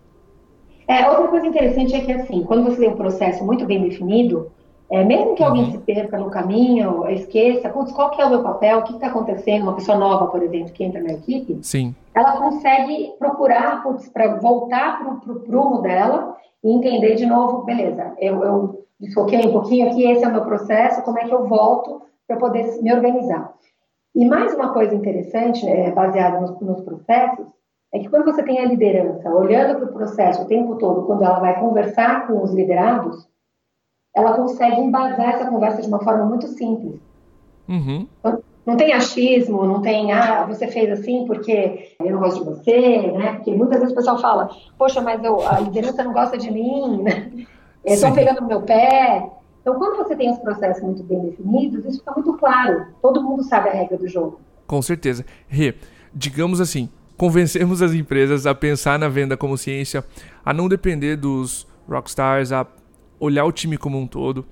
É, 0.89 1.09
outra 1.09 1.29
coisa 1.29 1.47
interessante 1.47 1.95
é 1.95 2.01
que 2.01 2.11
assim, 2.11 2.43
quando 2.43 2.65
você 2.65 2.81
tem 2.81 2.89
um 2.89 2.97
processo 2.97 3.45
muito 3.45 3.65
bem 3.65 3.81
definido, 3.81 4.51
é, 4.91 5.05
mesmo 5.05 5.35
que 5.35 5.43
alguém 5.43 5.63
uhum. 5.63 5.71
se 5.71 5.77
perca 5.77 6.17
no 6.17 6.29
caminho, 6.29 7.07
esqueça, 7.09 7.69
putz, 7.69 7.93
qual 7.93 8.09
que 8.11 8.21
é 8.21 8.25
o 8.25 8.29
meu 8.29 8.43
papel, 8.43 8.79
o 8.79 8.83
que 8.83 8.91
está 8.91 9.07
acontecendo, 9.07 9.63
uma 9.63 9.75
pessoa 9.75 9.97
nova, 9.97 10.27
por 10.27 10.43
exemplo, 10.43 10.73
que 10.73 10.83
entra 10.83 11.01
na 11.01 11.13
equipe, 11.13 11.57
Sim. 11.63 11.95
ela 12.13 12.33
consegue 12.33 13.13
procurar 13.17 13.81
para 14.11 14.35
voltar 14.35 14.99
para 15.21 15.31
o 15.31 15.39
prumo 15.39 15.81
dela 15.81 16.35
e 16.61 16.69
entender 16.69 17.15
de 17.15 17.25
novo, 17.25 17.63
beleza, 17.63 18.13
eu, 18.19 18.43
eu 18.43 18.85
desfoquei 18.99 19.39
um 19.39 19.53
pouquinho 19.53 19.89
aqui, 19.89 20.05
esse 20.11 20.25
é 20.25 20.27
o 20.27 20.33
meu 20.33 20.43
processo, 20.43 21.01
como 21.03 21.19
é 21.19 21.23
que 21.23 21.33
eu 21.33 21.47
volto 21.47 22.01
para 22.27 22.35
poder 22.35 22.81
me 22.81 22.93
organizar. 22.93 23.53
E 24.13 24.25
mais 24.25 24.53
uma 24.53 24.73
coisa 24.73 24.93
interessante, 24.93 25.65
é, 25.69 25.89
baseada 25.89 26.41
nos, 26.41 26.59
nos 26.59 26.81
processos, 26.81 27.47
é 27.93 27.99
que 27.99 28.09
quando 28.09 28.25
você 28.25 28.43
tem 28.43 28.59
a 28.59 28.65
liderança 28.65 29.29
olhando 29.29 29.79
para 29.79 29.89
o 29.89 29.93
processo 29.93 30.41
o 30.43 30.47
tempo 30.47 30.75
todo, 30.75 31.05
quando 31.05 31.23
ela 31.23 31.39
vai 31.39 31.57
conversar 31.61 32.27
com 32.27 32.43
os 32.43 32.53
liderados, 32.53 33.30
ela 34.15 34.33
consegue 34.33 34.79
embasar 34.81 35.35
essa 35.35 35.49
conversa 35.49 35.81
de 35.81 35.87
uma 35.87 36.03
forma 36.03 36.25
muito 36.25 36.47
simples. 36.47 36.99
Uhum. 37.67 38.07
Não 38.65 38.77
tem 38.77 38.93
achismo, 38.93 39.65
não 39.65 39.81
tem, 39.81 40.11
ah, 40.11 40.45
você 40.45 40.67
fez 40.67 40.91
assim 40.91 41.25
porque 41.25 41.95
eu 41.99 42.11
não 42.11 42.19
gosto 42.19 42.39
de 42.39 42.49
você, 42.49 43.11
né? 43.11 43.33
Porque 43.33 43.51
muitas 43.53 43.79
vezes 43.79 43.93
o 43.93 43.95
pessoal 43.95 44.19
fala, 44.19 44.49
poxa, 44.77 45.01
mas 45.01 45.23
eu, 45.23 45.45
a 45.47 45.59
liderança 45.59 46.03
não 46.03 46.13
gosta 46.13 46.37
de 46.37 46.51
mim, 46.51 47.01
né? 47.01 47.31
Estão 47.83 48.13
pegando 48.13 48.41
no 48.41 48.47
meu 48.47 48.61
pé. 48.61 49.27
Então, 49.61 49.75
quando 49.75 49.97
você 49.97 50.15
tem 50.15 50.31
os 50.31 50.37
processos 50.39 50.83
muito 50.83 51.03
bem 51.03 51.19
definidos, 51.19 51.85
isso 51.85 51.99
fica 51.99 52.11
muito 52.13 52.33
claro. 52.33 52.87
Todo 53.01 53.23
mundo 53.23 53.43
sabe 53.43 53.69
a 53.69 53.73
regra 53.73 53.97
do 53.97 54.07
jogo. 54.07 54.39
Com 54.67 54.81
certeza. 54.81 55.25
Rê, 55.47 55.73
digamos 56.13 56.61
assim, 56.61 56.89
convencemos 57.17 57.81
as 57.81 57.93
empresas 57.93 58.45
a 58.45 58.53
pensar 58.53 58.99
na 58.99 59.07
venda 59.07 59.35
como 59.35 59.57
ciência, 59.57 60.03
a 60.45 60.53
não 60.53 60.67
depender 60.67 61.15
dos 61.15 61.67
rockstars, 61.87 62.51
a 62.51 62.65
olhar 63.21 63.45
o 63.45 63.51
time 63.51 63.77
como 63.77 63.99
um 63.99 64.07
todo 64.07 64.43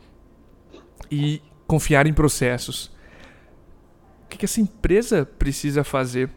e 1.12 1.42
confiar 1.66 2.06
em 2.06 2.14
processos. 2.14 2.92
O 4.26 4.28
que 4.30 4.46
essa 4.46 4.62
empresa 4.62 5.26
precisa 5.26 5.84
fazer 5.84 6.30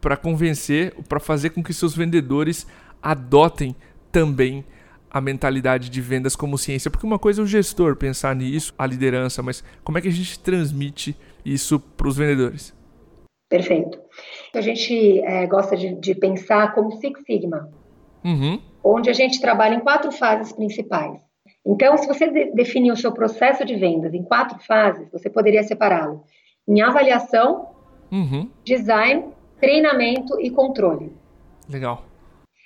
para 0.00 0.16
convencer, 0.16 0.94
para 1.08 1.18
fazer 1.18 1.50
com 1.50 1.62
que 1.62 1.74
seus 1.74 1.94
vendedores 1.94 2.66
adotem 3.02 3.74
também 4.12 4.64
a 5.10 5.20
mentalidade 5.20 5.90
de 5.90 6.00
vendas 6.00 6.36
como 6.36 6.56
ciência? 6.56 6.88
Porque 6.88 7.04
uma 7.04 7.18
coisa 7.18 7.42
é 7.42 7.44
o 7.44 7.46
gestor 7.46 7.96
pensar 7.96 8.36
nisso, 8.36 8.72
a 8.78 8.86
liderança, 8.86 9.42
mas 9.42 9.64
como 9.82 9.98
é 9.98 10.00
que 10.00 10.08
a 10.08 10.12
gente 10.12 10.38
transmite 10.38 11.16
isso 11.44 11.80
para 11.80 12.06
os 12.06 12.16
vendedores? 12.16 12.72
Perfeito. 13.48 14.00
A 14.54 14.60
gente 14.60 15.20
é, 15.20 15.46
gosta 15.46 15.76
de, 15.76 15.94
de, 15.96 16.14
pensar 16.14 16.74
como 16.74 16.92
Six 16.92 17.24
Sigma, 17.24 17.68
uhum. 18.24 18.60
onde 18.84 19.10
a 19.10 19.12
gente 19.12 19.40
trabalha 19.40 19.74
em 19.74 19.80
quatro 19.80 20.12
fases 20.12 20.52
principais. 20.52 21.26
Então, 21.66 21.96
se 21.98 22.06
você 22.06 22.30
de, 22.30 22.52
definir 22.52 22.92
o 22.92 22.96
seu 22.96 23.10
processo 23.10 23.64
de 23.64 23.74
vendas 23.74 24.14
em 24.14 24.22
quatro 24.22 24.58
fases, 24.60 25.10
você 25.10 25.28
poderia 25.28 25.64
separá-lo 25.64 26.22
em 26.66 26.80
avaliação, 26.80 27.70
uhum. 28.10 28.48
design, 28.64 29.24
treinamento 29.60 30.40
e 30.40 30.50
controle. 30.50 31.12
Legal. 31.68 32.04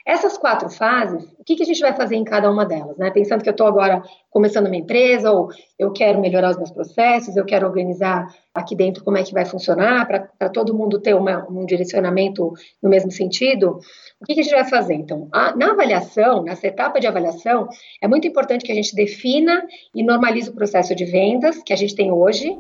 Essas 0.06 0.38
quatro 0.38 0.70
fases, 0.70 1.24
o 1.38 1.44
que, 1.44 1.56
que 1.56 1.62
a 1.62 1.66
gente 1.66 1.80
vai 1.80 1.94
fazer 1.94 2.16
em 2.16 2.24
cada 2.24 2.50
uma 2.50 2.64
delas? 2.64 2.96
Né? 2.96 3.10
Pensando 3.10 3.42
que 3.42 3.48
eu 3.48 3.52
estou 3.52 3.66
agora 3.66 4.02
começando 4.30 4.66
uma 4.66 4.76
empresa, 4.76 5.30
ou 5.30 5.50
eu 5.78 5.92
quero 5.92 6.20
melhorar 6.20 6.50
os 6.50 6.56
meus 6.56 6.70
processos, 6.70 7.36
eu 7.36 7.44
quero 7.44 7.66
organizar 7.66 8.34
aqui 8.54 8.74
dentro 8.74 9.04
como 9.04 9.18
é 9.18 9.22
que 9.22 9.32
vai 9.32 9.44
funcionar, 9.44 10.06
para 10.06 10.48
todo 10.48 10.74
mundo 10.74 11.00
ter 11.00 11.14
uma, 11.14 11.46
um 11.50 11.66
direcionamento 11.66 12.52
no 12.82 12.88
mesmo 12.88 13.10
sentido. 13.10 13.80
O 14.20 14.24
que, 14.24 14.34
que 14.34 14.40
a 14.40 14.42
gente 14.42 14.54
vai 14.54 14.68
fazer? 14.68 14.94
Então, 14.94 15.28
a, 15.32 15.54
na 15.54 15.72
avaliação, 15.72 16.42
nessa 16.42 16.66
etapa 16.66 16.98
de 16.98 17.06
avaliação, 17.06 17.68
é 18.00 18.08
muito 18.08 18.26
importante 18.26 18.64
que 18.64 18.72
a 18.72 18.74
gente 18.74 18.94
defina 18.94 19.62
e 19.94 20.02
normalize 20.02 20.48
o 20.48 20.54
processo 20.54 20.94
de 20.94 21.04
vendas 21.04 21.62
que 21.62 21.72
a 21.72 21.76
gente 21.76 21.94
tem 21.94 22.10
hoje, 22.10 22.58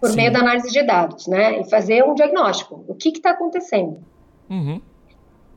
por 0.00 0.10
Sim. 0.10 0.16
meio 0.16 0.32
da 0.32 0.40
análise 0.40 0.70
de 0.70 0.82
dados, 0.82 1.26
né? 1.28 1.60
E 1.60 1.70
fazer 1.70 2.04
um 2.04 2.14
diagnóstico. 2.14 2.84
O 2.88 2.94
que 2.94 3.10
está 3.10 3.30
acontecendo? 3.30 4.02
Uhum. 4.50 4.80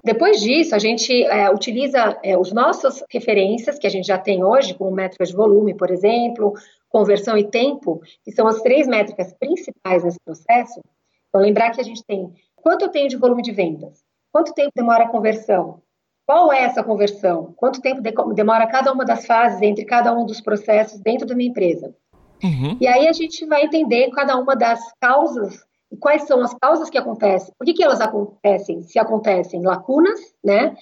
Depois 0.05 0.39
disso, 0.39 0.75
a 0.75 0.77
gente 0.77 1.24
é, 1.24 1.50
utiliza 1.50 2.15
é, 2.21 2.38
os 2.38 2.53
nossas 2.53 3.03
referências 3.09 3.79
que 3.79 3.88
a 3.88 3.89
gente 3.89 4.05
já 4.05 4.19
tem 4.19 4.43
hoje, 4.43 4.75
como 4.75 4.91
métricas 4.91 5.29
de 5.29 5.35
volume, 5.35 5.74
por 5.74 5.89
exemplo, 5.89 6.53
conversão 6.88 7.35
e 7.35 7.50
tempo, 7.50 8.00
que 8.24 8.31
são 8.31 8.45
as 8.47 8.62
três 8.62 8.88
métricas 8.88 9.33
principais 9.33 10.03
nesse 10.03 10.19
processo. 10.24 10.79
Então, 11.27 11.41
lembrar 11.41 11.71
que 11.71 11.81
a 11.81 11.83
gente 11.83 12.03
tem 12.05 12.31
quanto 12.55 12.85
eu 12.85 12.89
tenho 12.89 13.09
de 13.09 13.17
volume 13.17 13.41
de 13.41 13.51
vendas, 13.51 14.03
quanto 14.31 14.53
tempo 14.53 14.69
demora 14.75 15.05
a 15.05 15.09
conversão, 15.09 15.81
qual 16.24 16.53
é 16.53 16.62
essa 16.62 16.83
conversão, 16.83 17.55
quanto 17.57 17.81
tempo 17.81 18.01
demora 18.35 18.67
cada 18.67 18.93
uma 18.93 19.05
das 19.05 19.25
fases 19.25 19.59
entre 19.63 19.85
cada 19.85 20.13
um 20.13 20.24
dos 20.24 20.39
processos 20.39 21.00
dentro 21.00 21.25
da 21.25 21.33
minha 21.33 21.50
empresa. 21.50 21.95
Uhum. 22.43 22.77
E 22.79 22.88
aí 22.88 23.07
a 23.07 23.13
gente 23.13 23.43
vai 23.47 23.63
entender 23.63 24.12
cada 24.12 24.38
uma 24.38 24.55
das 24.55 24.79
causas 25.01 25.65
e 25.92 25.98
quais 25.98 26.24
são 26.24 26.42
as 26.42 26.54
causas 26.54 26.89
que 26.89 26.98
acontecem? 26.98 27.54
Por 27.58 27.65
que, 27.65 27.74
que 27.74 27.84
elas 27.84 28.01
acontecem? 28.01 28.84
Se 28.84 29.00
acontecem 29.00 29.62
lacunas, 29.62 30.20
né? 30.44 30.75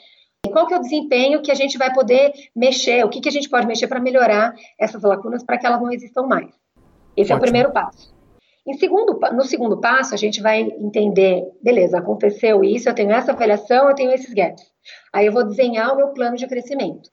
E 0.45 0.49
qual 0.49 0.67
que 0.67 0.73
é 0.73 0.77
o 0.77 0.81
desempenho 0.81 1.41
que 1.41 1.51
a 1.51 1.55
gente 1.55 1.77
vai 1.77 1.93
poder 1.93 2.33
mexer? 2.55 3.05
O 3.05 3.09
que, 3.09 3.21
que 3.21 3.29
a 3.29 3.31
gente 3.31 3.49
pode 3.49 3.65
mexer 3.65 3.87
para 3.87 3.99
melhorar 3.99 4.53
essas 4.79 5.01
lacunas 5.01 5.43
para 5.43 5.57
que 5.57 5.65
elas 5.65 5.81
não 5.81 5.91
existam 5.91 6.23
mais? 6.23 6.49
Esse 7.15 7.31
Ótimo. 7.31 7.33
é 7.33 7.37
o 7.37 7.41
primeiro 7.41 7.71
passo. 7.71 8.13
Em 8.65 8.73
segundo, 8.73 9.19
no 9.33 9.43
segundo 9.43 9.79
passo, 9.79 10.13
a 10.13 10.17
gente 10.17 10.41
vai 10.41 10.61
entender, 10.61 11.43
beleza, 11.61 11.97
aconteceu 11.97 12.63
isso, 12.63 12.87
eu 12.87 12.95
tenho 12.95 13.11
essa 13.11 13.33
avaliação, 13.33 13.89
eu 13.89 13.95
tenho 13.95 14.11
esses 14.11 14.33
gaps. 14.33 14.63
Aí 15.13 15.25
eu 15.25 15.33
vou 15.33 15.45
desenhar 15.45 15.93
o 15.93 15.97
meu 15.97 16.09
plano 16.09 16.37
de 16.37 16.47
crescimento. 16.47 17.09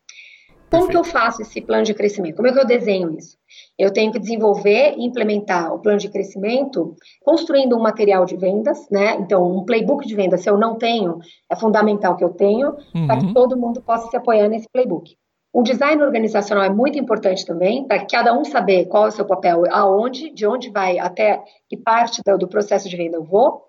Como 0.71 0.87
Perfeito. 0.87 0.91
que 0.91 0.97
eu 0.97 1.05
faço 1.05 1.43
esse 1.43 1.61
plano 1.61 1.83
de 1.83 1.93
crescimento? 1.93 2.37
Como 2.37 2.47
é 2.47 2.53
que 2.53 2.59
eu 2.61 2.67
desenho 2.67 3.11
isso? 3.19 3.37
Eu 3.77 3.93
tenho 3.93 4.13
que 4.13 4.21
desenvolver 4.21 4.95
e 4.97 5.05
implementar 5.05 5.75
o 5.75 5.81
plano 5.81 5.99
de 5.99 6.09
crescimento 6.09 6.95
construindo 7.25 7.77
um 7.77 7.83
material 7.83 8.25
de 8.25 8.37
vendas, 8.37 8.89
né? 8.89 9.17
Então, 9.17 9.45
um 9.51 9.65
playbook 9.65 10.07
de 10.07 10.15
vendas, 10.15 10.43
se 10.43 10.49
eu 10.49 10.57
não 10.57 10.79
tenho, 10.79 11.19
é 11.51 11.57
fundamental 11.57 12.17
que 12.17 12.23
eu 12.23 12.31
tenha, 12.31 12.71
uhum. 12.95 13.07
para 13.09 13.19
que 13.19 13.35
todo 13.35 13.59
mundo 13.59 13.83
possa 13.83 14.09
se 14.09 14.17
apoiar 14.17 14.49
nesse 14.49 14.69
playbook. 14.73 15.17
O 15.53 15.65
design 15.65 16.01
organizacional 16.01 16.63
é 16.63 16.71
muito 16.71 16.97
importante 16.97 17.45
também, 17.45 17.85
para 17.85 18.07
cada 18.07 18.33
um 18.33 18.45
saber 18.45 18.87
qual 18.87 19.07
é 19.07 19.09
o 19.09 19.13
seu 19.13 19.25
papel, 19.25 19.65
aonde, 19.73 20.31
de 20.31 20.47
onde 20.47 20.71
vai, 20.71 21.01
até 21.01 21.43
que 21.69 21.77
parte 21.77 22.23
do, 22.25 22.39
do 22.39 22.49
processo 22.49 22.89
de 22.89 22.97
venda 22.97 23.17
eu 23.17 23.25
vou. 23.25 23.65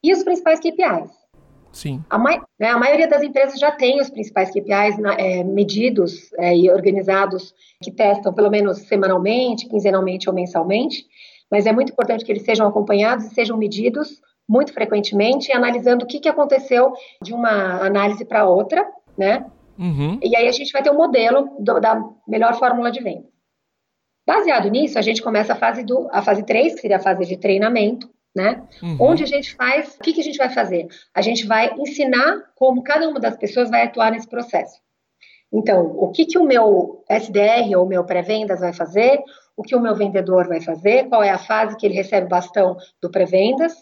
E 0.00 0.12
os 0.12 0.22
principais 0.22 0.60
KPIs. 0.60 1.10
Sim. 1.72 2.02
A, 2.08 2.18
né, 2.18 2.70
a, 2.70 2.78
maioria 2.78 3.06
das 3.06 3.22
empresas 3.22 3.58
já 3.58 3.70
tem 3.70 4.00
os 4.00 4.10
principais 4.10 4.50
KPIs 4.50 4.98
é, 5.18 5.44
medidos 5.44 6.32
é, 6.38 6.56
e 6.56 6.70
organizados, 6.70 7.54
que 7.82 7.90
testam 7.90 8.32
pelo 8.32 8.50
menos 8.50 8.78
semanalmente, 8.78 9.68
quinzenalmente 9.68 10.28
ou 10.28 10.34
mensalmente, 10.34 11.04
mas 11.50 11.66
é 11.66 11.72
muito 11.72 11.92
importante 11.92 12.24
que 12.24 12.32
eles 12.32 12.44
sejam 12.44 12.66
acompanhados 12.66 13.26
e 13.26 13.34
sejam 13.34 13.56
medidos 13.56 14.20
muito 14.48 14.72
frequentemente, 14.72 15.52
analisando 15.52 16.04
o 16.04 16.08
que, 16.08 16.20
que 16.20 16.28
aconteceu 16.28 16.92
de 17.22 17.34
uma 17.34 17.84
análise 17.84 18.24
para 18.24 18.48
outra, 18.48 18.86
né? 19.16 19.44
Uhum. 19.78 20.18
E 20.22 20.34
aí 20.34 20.48
a 20.48 20.52
gente 20.52 20.72
vai 20.72 20.82
ter 20.82 20.90
um 20.90 20.96
modelo 20.96 21.56
do, 21.60 21.78
da 21.78 22.02
melhor 22.26 22.58
fórmula 22.58 22.90
de 22.90 23.02
venda. 23.02 23.26
Baseado 24.26 24.68
nisso, 24.68 24.98
a 24.98 25.02
gente 25.02 25.22
começa 25.22 25.52
a 25.52 25.56
fase 25.56 25.84
do, 25.84 26.08
a 26.10 26.22
fase 26.22 26.44
3, 26.44 26.74
que 26.74 26.80
seria 26.80 26.96
a 26.96 27.00
fase 27.00 27.24
de 27.24 27.36
treinamento, 27.36 28.10
né? 28.38 28.62
Uhum. 28.80 28.96
Onde 29.00 29.24
a 29.24 29.26
gente 29.26 29.54
faz, 29.56 29.96
o 29.96 29.98
que, 29.98 30.12
que 30.12 30.20
a 30.20 30.24
gente 30.24 30.38
vai 30.38 30.48
fazer? 30.48 30.86
A 31.12 31.20
gente 31.20 31.44
vai 31.44 31.74
ensinar 31.76 32.44
como 32.54 32.84
cada 32.84 33.08
uma 33.08 33.18
das 33.18 33.36
pessoas 33.36 33.68
vai 33.68 33.82
atuar 33.82 34.12
nesse 34.12 34.28
processo. 34.28 34.80
Então, 35.52 35.86
o 35.96 36.10
que, 36.12 36.24
que 36.24 36.38
o 36.38 36.44
meu 36.44 37.02
SDR 37.10 37.76
ou 37.76 37.84
o 37.84 37.88
meu 37.88 38.04
pré-vendas 38.04 38.60
vai 38.60 38.72
fazer, 38.72 39.20
o 39.56 39.62
que 39.62 39.74
o 39.74 39.80
meu 39.80 39.96
vendedor 39.96 40.46
vai 40.46 40.60
fazer, 40.60 41.08
qual 41.08 41.22
é 41.22 41.30
a 41.30 41.38
fase 41.38 41.76
que 41.76 41.84
ele 41.84 41.94
recebe 41.94 42.26
o 42.26 42.30
bastão 42.30 42.76
do 43.02 43.10
pré-vendas. 43.10 43.74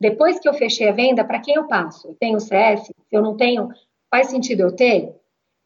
Depois 0.00 0.40
que 0.40 0.48
eu 0.48 0.54
fechei 0.54 0.88
a 0.88 0.92
venda, 0.92 1.24
para 1.24 1.38
quem 1.38 1.54
eu 1.54 1.68
passo? 1.68 2.08
Eu 2.08 2.16
tenho 2.18 2.40
CS? 2.40 2.86
Se 2.86 2.94
eu 3.12 3.22
não 3.22 3.36
tenho, 3.36 3.68
faz 4.10 4.28
sentido 4.28 4.62
eu 4.62 4.72
ter? 4.74 5.14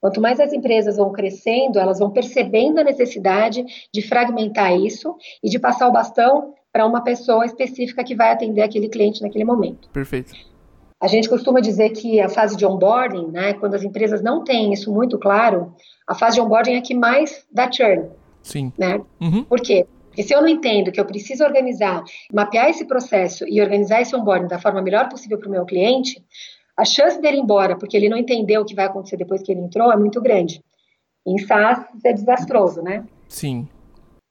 Quanto 0.01 0.21
mais 0.21 0.39
as 0.39 0.53
empresas 0.53 0.99
vão 0.99 1.13
crescendo, 1.13 1.79
elas 1.79 1.99
vão 1.99 2.11
percebendo 2.11 2.79
a 2.79 2.85
necessidade 2.85 3.65
de 3.91 4.03
fragmentar 4.03 4.77
isso 4.77 5.17
e 5.43 5.49
de 5.49 5.59
passar 5.59 5.89
o 5.89 5.93
bastão 5.93 6.53
para 6.75 6.85
uma 6.85 7.05
pessoa 7.05 7.47
específica 7.47 8.03
que 8.03 8.17
vai 8.17 8.33
atender 8.33 8.61
aquele 8.61 8.89
cliente 8.89 9.23
naquele 9.23 9.45
momento. 9.45 9.89
Perfeito. 9.91 10.35
A 11.01 11.07
gente 11.07 11.29
costuma 11.29 11.61
dizer 11.61 11.91
que 11.91 12.21
a 12.21 12.29
fase 12.29 12.57
de 12.57 12.67
onboarding, 12.67 13.29
né, 13.29 13.55
quando 13.55 13.75
as 13.75 13.85
empresas 13.85 14.21
não 14.21 14.43
têm 14.43 14.73
isso 14.73 14.93
muito 14.93 15.17
claro, 15.17 15.73
a 16.05 16.17
fase 16.17 16.35
de 16.35 16.41
onboarding 16.41 16.73
é 16.73 16.79
a 16.79 16.83
que 16.83 16.93
mais 16.93 17.47
dá 17.53 17.71
churn. 17.71 18.09
Sim. 18.43 18.73
Né? 18.77 19.01
Uhum. 19.21 19.45
Por 19.45 19.61
quê? 19.61 19.87
Porque 20.09 20.25
se 20.25 20.35
eu 20.35 20.41
não 20.41 20.49
entendo 20.49 20.91
que 20.91 21.01
eu 21.01 21.05
preciso 21.05 21.45
organizar, 21.45 22.03
mapear 22.33 22.69
esse 22.69 22.85
processo 22.85 23.45
e 23.47 23.63
organizar 23.63 24.01
esse 24.01 24.17
onboarding 24.17 24.49
da 24.49 24.59
forma 24.59 24.83
melhor 24.83 25.09
possível 25.09 25.39
para 25.39 25.49
o 25.49 25.53
meu 25.53 25.65
cliente, 25.65 26.25
a 26.77 26.85
chance 26.85 27.21
dele 27.21 27.37
ir 27.37 27.41
embora 27.41 27.79
porque 27.79 27.97
ele 27.97 28.09
não 28.09 28.19
entendeu 28.19 28.63
o 28.63 28.65
que 28.65 28.75
vai 28.75 28.87
acontecer 28.87 29.17
depois 29.17 29.45
que 29.45 29.53
ele 29.53 29.61
entrou 29.61 29.93
é 29.93 29.97
muito 29.97 30.21
grande. 30.21 30.61
Em 31.25 31.39
SaaS 31.39 31.87
é 32.05 32.13
desastroso, 32.13 32.83
né? 32.83 33.05
Sim. 33.29 33.69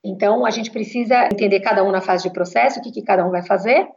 Então, 0.04 0.44
a 0.44 0.50
gente 0.50 0.70
precisa 0.70 1.26
entender 1.26 1.60
cada 1.60 1.82
um 1.82 1.90
na 1.90 2.00
fase 2.00 2.24
de 2.24 2.32
processo, 2.32 2.78
o 2.78 2.82
que, 2.82 2.92
que 2.92 3.02
cada 3.02 3.26
um 3.26 3.30
vai 3.30 3.42
fazer, 3.42 3.88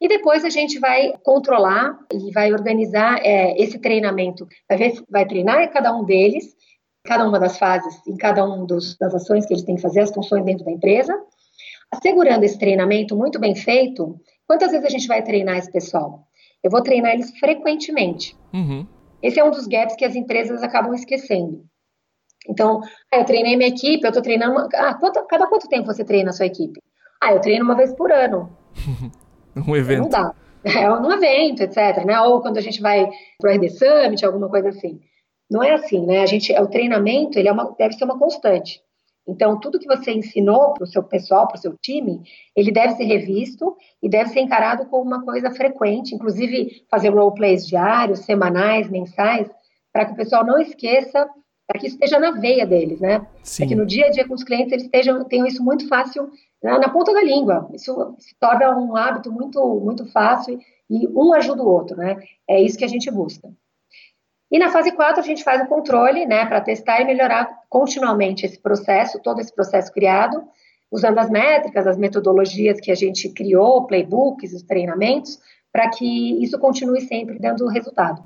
e 0.00 0.08
depois 0.08 0.44
a 0.44 0.50
gente 0.50 0.80
vai 0.80 1.12
controlar 1.22 1.96
e 2.12 2.32
vai 2.32 2.52
organizar 2.52 3.20
é, 3.22 3.54
esse 3.62 3.78
treinamento. 3.78 4.48
Vai, 4.68 4.78
ver, 4.78 5.04
vai 5.08 5.24
treinar 5.24 5.70
cada 5.70 5.94
um 5.94 6.04
deles, 6.04 6.56
cada 7.04 7.28
uma 7.28 7.38
das 7.38 7.56
fases, 7.56 8.04
em 8.06 8.16
cada 8.16 8.44
uma 8.44 8.66
das 8.66 9.14
ações 9.14 9.46
que 9.46 9.52
eles 9.52 9.62
têm 9.62 9.76
que 9.76 9.82
fazer, 9.82 10.00
as 10.00 10.12
funções 10.12 10.44
dentro 10.44 10.64
da 10.64 10.72
empresa, 10.72 11.16
assegurando 11.88 12.44
esse 12.44 12.58
treinamento 12.58 13.16
muito 13.16 13.38
bem 13.38 13.54
feito. 13.54 14.18
Quantas 14.44 14.72
vezes 14.72 14.86
a 14.86 14.90
gente 14.90 15.06
vai 15.06 15.22
treinar 15.22 15.58
esse 15.58 15.70
pessoal? 15.70 16.26
Eu 16.64 16.70
vou 16.70 16.82
treinar 16.82 17.12
eles 17.12 17.30
frequentemente. 17.38 18.36
Uhum. 18.52 18.84
Esse 19.22 19.38
é 19.38 19.44
um 19.44 19.50
dos 19.50 19.68
gaps 19.68 19.94
que 19.94 20.04
as 20.04 20.16
empresas 20.16 20.64
acabam 20.64 20.94
esquecendo. 20.94 21.64
Então, 22.48 22.80
ah, 23.12 23.18
eu 23.18 23.24
treinei 23.24 23.56
minha 23.56 23.68
equipe, 23.68 24.04
eu 24.04 24.08
estou 24.08 24.22
treinando. 24.22 24.68
Ah, 24.74 24.94
quanto, 24.94 25.24
cada 25.26 25.46
quanto 25.46 25.68
tempo 25.68 25.86
você 25.86 26.04
treina 26.04 26.30
a 26.30 26.32
sua 26.32 26.46
equipe? 26.46 26.80
Ah, 27.22 27.32
eu 27.32 27.40
treino 27.40 27.64
uma 27.64 27.76
vez 27.76 27.92
por 27.94 28.10
ano. 28.10 28.50
um 29.56 29.76
evento. 29.76 30.02
Não 30.02 30.08
dá. 30.08 30.34
É 30.64 30.90
um 30.90 31.12
evento, 31.12 31.62
etc. 31.62 32.04
Né? 32.04 32.20
Ou 32.20 32.40
quando 32.40 32.58
a 32.58 32.60
gente 32.60 32.80
vai 32.80 33.08
para 33.38 33.50
o 33.50 33.54
RD 33.54 33.70
Summit, 33.70 34.24
alguma 34.24 34.48
coisa 34.48 34.68
assim. 34.68 35.00
Não 35.50 35.62
é 35.62 35.72
assim, 35.72 36.06
né? 36.06 36.20
A 36.20 36.26
gente, 36.26 36.52
o 36.52 36.66
treinamento 36.66 37.38
ele 37.38 37.48
é 37.48 37.52
uma, 37.52 37.74
deve 37.78 37.94
ser 37.94 38.04
uma 38.04 38.18
constante. 38.18 38.80
Então, 39.26 39.60
tudo 39.60 39.78
que 39.78 39.86
você 39.86 40.12
ensinou 40.12 40.72
para 40.74 40.84
o 40.84 40.86
seu 40.86 41.02
pessoal, 41.02 41.46
para 41.46 41.56
o 41.56 41.60
seu 41.60 41.76
time, 41.78 42.22
ele 42.56 42.72
deve 42.72 42.94
ser 42.94 43.04
revisto 43.04 43.76
e 44.02 44.08
deve 44.08 44.30
ser 44.30 44.40
encarado 44.40 44.86
como 44.86 45.04
uma 45.04 45.24
coisa 45.24 45.50
frequente, 45.50 46.14
inclusive 46.14 46.84
fazer 46.90 47.10
roleplays 47.10 47.66
diários, 47.66 48.20
semanais, 48.20 48.90
mensais, 48.90 49.48
para 49.92 50.06
que 50.06 50.12
o 50.12 50.16
pessoal 50.16 50.44
não 50.44 50.58
esqueça 50.58 51.28
para 51.72 51.80
que 51.80 51.86
isso 51.86 51.96
esteja 51.96 52.18
na 52.18 52.32
veia 52.32 52.66
deles, 52.66 53.00
né? 53.00 53.26
Para 53.56 53.66
que 53.66 53.74
no 53.74 53.86
dia 53.86 54.06
a 54.06 54.10
dia 54.10 54.28
com 54.28 54.34
os 54.34 54.44
clientes 54.44 54.72
eles 54.72 54.84
estejam, 54.84 55.24
tenham 55.24 55.46
isso 55.46 55.64
muito 55.64 55.88
fácil 55.88 56.30
na, 56.62 56.78
na, 56.78 56.88
ponta 56.90 57.14
da 57.14 57.22
língua. 57.22 57.68
Isso 57.72 58.14
se 58.18 58.34
torna 58.38 58.76
um 58.76 58.94
hábito 58.94 59.32
muito, 59.32 59.80
muito 59.80 60.04
fácil 60.12 60.58
e 60.90 61.08
um 61.08 61.32
ajuda 61.32 61.62
o 61.62 61.68
outro, 61.68 61.96
né? 61.96 62.18
É 62.46 62.60
isso 62.60 62.76
que 62.76 62.84
a 62.84 62.88
gente 62.88 63.10
busca. 63.10 63.48
E 64.50 64.58
na 64.58 64.68
fase 64.68 64.92
4 64.92 65.18
a 65.18 65.24
gente 65.24 65.42
faz 65.42 65.62
o 65.62 65.66
controle, 65.66 66.26
né, 66.26 66.44
para 66.44 66.60
testar 66.60 67.00
e 67.00 67.06
melhorar 67.06 67.62
continuamente 67.70 68.44
esse 68.44 68.58
processo, 68.58 69.18
todo 69.18 69.40
esse 69.40 69.54
processo 69.54 69.90
criado, 69.90 70.44
usando 70.90 71.18
as 71.18 71.30
métricas, 71.30 71.86
as 71.86 71.96
metodologias 71.96 72.78
que 72.78 72.90
a 72.90 72.94
gente 72.94 73.30
criou, 73.30 73.86
playbooks, 73.86 74.52
os 74.52 74.62
treinamentos, 74.62 75.38
para 75.72 75.88
que 75.88 76.44
isso 76.44 76.58
continue 76.58 77.00
sempre 77.00 77.38
dando 77.38 77.66
resultado 77.66 78.22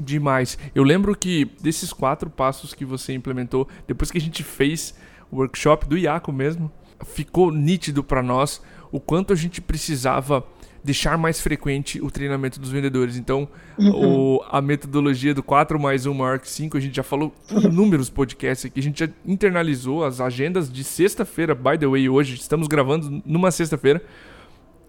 demais. 0.00 0.58
Eu 0.74 0.82
lembro 0.82 1.16
que 1.16 1.50
desses 1.60 1.92
quatro 1.92 2.28
passos 2.30 2.74
que 2.74 2.84
você 2.84 3.12
implementou, 3.12 3.68
depois 3.86 4.10
que 4.10 4.18
a 4.18 4.20
gente 4.20 4.42
fez 4.42 4.94
o 5.30 5.36
workshop 5.36 5.86
do 5.86 5.96
Iaco 5.96 6.32
mesmo, 6.32 6.70
ficou 7.04 7.50
nítido 7.50 8.02
para 8.02 8.22
nós 8.22 8.60
o 8.92 9.00
quanto 9.00 9.32
a 9.32 9.36
gente 9.36 9.60
precisava 9.60 10.44
deixar 10.82 11.18
mais 11.18 11.40
frequente 11.40 12.00
o 12.00 12.10
treinamento 12.10 12.58
dos 12.58 12.70
vendedores. 12.70 13.16
Então, 13.16 13.48
uhum. 13.78 14.36
o, 14.36 14.44
a 14.50 14.60
metodologia 14.60 15.34
do 15.34 15.42
4 15.42 15.78
mais 15.78 16.06
1 16.06 16.14
maior 16.14 16.38
que 16.38 16.48
5, 16.48 16.76
a 16.76 16.80
gente 16.80 16.96
já 16.96 17.02
falou 17.02 17.34
inúmeros 17.50 18.08
podcasts 18.08 18.64
aqui, 18.64 18.80
a 18.80 18.82
gente 18.82 19.00
já 19.00 19.08
internalizou 19.26 20.04
as 20.04 20.20
agendas 20.20 20.72
de 20.72 20.82
sexta-feira, 20.82 21.54
by 21.54 21.78
the 21.78 21.86
way, 21.86 22.08
hoje 22.08 22.34
estamos 22.34 22.66
gravando 22.66 23.22
numa 23.24 23.50
sexta-feira, 23.50 24.02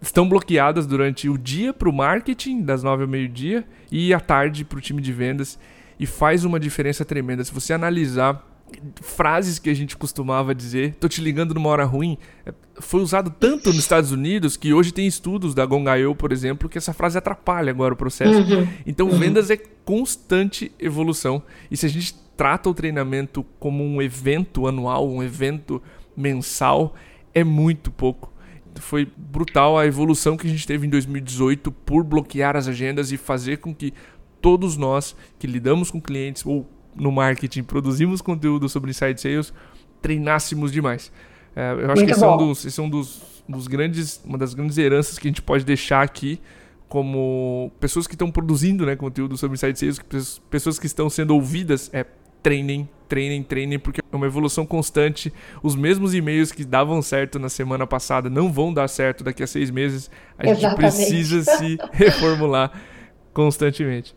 estão 0.02 0.28
bloqueadas 0.28 0.88
durante 0.88 1.30
o 1.30 1.38
dia 1.38 1.74
para 1.74 1.88
o 1.88 1.94
marketing, 1.94 2.62
das 2.64 2.82
9 2.82 3.04
ao 3.04 3.10
meio-dia, 3.10 3.66
e 3.92 4.14
à 4.14 4.20
tarde 4.20 4.66
para 4.66 4.80
o 4.80 4.82
time 4.82 5.02
de 5.02 5.14
vendas, 5.14 5.60
e 6.00 6.06
faz 6.06 6.44
uma 6.44 6.60
diferença 6.60 7.06
tremenda. 7.06 7.44
Se 7.44 7.54
você 7.54 7.74
analisar 7.74 8.48
frases 9.02 9.60
que 9.60 9.70
a 9.70 9.74
gente 9.74 9.98
costumava 9.98 10.56
dizer, 10.56 10.96
tô 10.96 11.08
te 11.08 11.22
ligando 11.22 11.54
numa 11.54 11.70
hora 11.70 11.84
ruim, 11.84 12.18
é, 12.46 12.54
foi 12.80 13.02
usado 13.02 13.30
tanto 13.30 13.70
nos 13.70 13.80
Estados 13.80 14.12
Unidos 14.12 14.56
que 14.56 14.74
hoje 14.74 14.94
tem 14.94 15.06
estudos 15.06 15.54
da 15.54 15.66
Gongaio, 15.66 16.16
por 16.16 16.32
exemplo, 16.32 16.70
que 16.70 16.78
essa 16.78 16.94
frase 16.94 17.18
atrapalha 17.18 17.70
agora 17.70 17.94
o 17.94 17.98
processo. 17.98 18.40
Uhum. 18.40 18.68
Então, 18.86 19.08
uhum. 19.08 19.20
vendas 19.20 19.50
é 19.50 19.58
constante 19.86 20.72
evolução. 20.80 21.44
E 21.70 21.78
se 21.78 21.86
a 21.86 21.90
gente 21.90 22.16
trata 22.36 22.70
o 22.70 22.74
treinamento 22.74 23.46
como 23.60 23.84
um 23.84 24.02
evento 24.02 24.68
anual, 24.68 25.08
um 25.08 25.22
evento 25.22 25.82
mensal, 26.16 26.96
é 27.34 27.44
muito 27.44 27.92
pouco. 27.92 28.31
Foi 28.76 29.08
brutal 29.18 29.78
a 29.78 29.86
evolução 29.86 30.38
que 30.38 30.48
a 30.48 30.50
gente 30.50 30.66
teve 30.66 30.88
em 30.88 30.90
2018 30.90 31.72
por 31.72 32.04
bloquear 32.04 32.56
as 32.56 32.68
agendas 32.68 33.12
e 33.12 33.18
fazer 33.18 33.58
com 33.58 33.74
que 33.74 33.94
todos 34.42 34.78
nós 34.78 35.16
que 35.38 35.46
lidamos 35.46 35.92
com 35.92 36.02
clientes 36.02 36.46
ou 36.46 36.68
no 36.96 37.12
marketing, 37.12 37.64
produzimos 37.64 38.22
conteúdo 38.22 38.68
sobre 38.68 38.90
inside 38.90 39.20
sales, 39.20 39.54
treinássemos 40.02 40.72
demais. 40.72 41.12
É, 41.56 41.72
eu 41.72 41.78
acho 41.78 41.86
Muito 41.86 42.06
que 42.06 42.12
esse 42.12 42.24
é, 42.24 42.28
um 42.28 42.38
dos, 42.38 42.66
esse 42.66 42.80
é 42.80 42.84
um 42.84 42.90
dos, 42.90 43.22
dos 43.48 43.68
grandes, 43.68 44.22
uma 44.26 44.38
das 44.38 44.54
grandes 44.54 44.78
heranças 44.78 45.18
que 45.18 45.28
a 45.28 45.30
gente 45.30 45.42
pode 45.42 45.64
deixar 45.64 46.02
aqui 46.02 46.40
como 46.88 47.72
pessoas 47.80 48.06
que 48.06 48.16
estão 48.16 48.30
produzindo 48.30 48.86
né, 48.86 48.96
conteúdo 48.96 49.38
sobre 49.38 49.56
inside 49.56 49.80
sales, 49.80 50.40
pessoas 50.50 50.78
que 50.78 50.86
estão 50.86 51.10
sendo 51.10 51.34
ouvidas, 51.34 51.90
é 51.94 52.06
treinem, 52.44 52.90
treinem, 53.12 53.44
treinem, 53.44 53.78
porque 53.78 54.00
é 54.00 54.16
uma 54.16 54.26
evolução 54.26 54.66
constante. 54.66 55.34
Os 55.62 55.76
mesmos 55.76 56.16
e-mails 56.16 56.50
que 56.50 56.64
davam 56.64 57.02
certo 57.02 57.38
na 57.38 57.50
semana 57.50 57.86
passada 57.86 58.30
não 58.30 58.50
vão 58.50 58.74
dar 58.74 58.88
certo 58.88 59.22
daqui 59.22 59.44
a 59.44 59.48
seis 59.48 59.70
meses. 59.70 60.10
A 60.40 60.48
Exatamente. 60.48 60.62
gente 60.62 60.76
precisa 60.78 61.44
se 61.58 61.78
reformular 61.92 62.72
constantemente. 63.34 64.16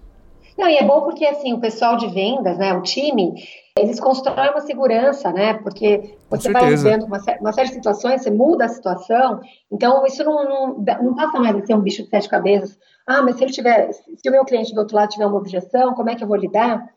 Não, 0.56 0.68
e 0.68 0.76
é 0.76 0.84
bom 0.84 1.00
porque 1.00 1.26
assim, 1.26 1.52
o 1.52 1.58
pessoal 1.58 1.96
de 1.96 2.06
vendas, 2.06 2.56
né, 2.56 2.72
o 2.72 2.82
time, 2.82 3.34
eles 3.76 3.98
constroem 3.98 4.50
uma 4.50 4.60
segurança, 4.60 5.32
né? 5.32 5.54
Porque 5.54 6.16
você 6.30 6.52
vai 6.52 6.70
vivendo 6.70 7.06
uma, 7.06 7.18
uma, 7.40 7.52
série 7.52 7.70
de 7.70 7.74
situações, 7.74 8.22
você 8.22 8.30
muda 8.30 8.66
a 8.66 8.68
situação, 8.68 9.40
então 9.72 10.06
isso 10.06 10.22
não, 10.22 10.44
não, 10.44 10.84
não 11.02 11.14
passa 11.16 11.40
mais 11.40 11.56
a 11.56 11.66
ser 11.66 11.74
um 11.74 11.80
bicho 11.80 12.04
de 12.04 12.08
sete 12.10 12.28
cabeças. 12.28 12.78
Ah, 13.04 13.22
mas 13.22 13.34
se 13.34 13.42
ele 13.42 13.52
tiver, 13.52 13.92
se 13.92 14.28
o 14.28 14.30
meu 14.30 14.44
cliente 14.44 14.72
do 14.72 14.78
outro 14.78 14.94
lado 14.94 15.10
tiver 15.10 15.26
uma 15.26 15.36
objeção, 15.36 15.94
como 15.94 16.10
é 16.10 16.14
que 16.14 16.22
eu 16.22 16.28
vou 16.28 16.36
lidar? 16.36 16.88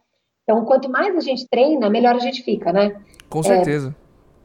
Então, 0.47 0.63
quanto 0.63 0.89
mais 0.89 1.13
a 1.13 1.19
gente 1.19 1.45
treina, 1.45 1.89
melhor 1.89 2.15
a 2.15 2.19
gente 2.19 2.41
fica, 2.41 2.71
né? 2.71 2.95
Com 3.27 3.43
certeza. 3.43 3.93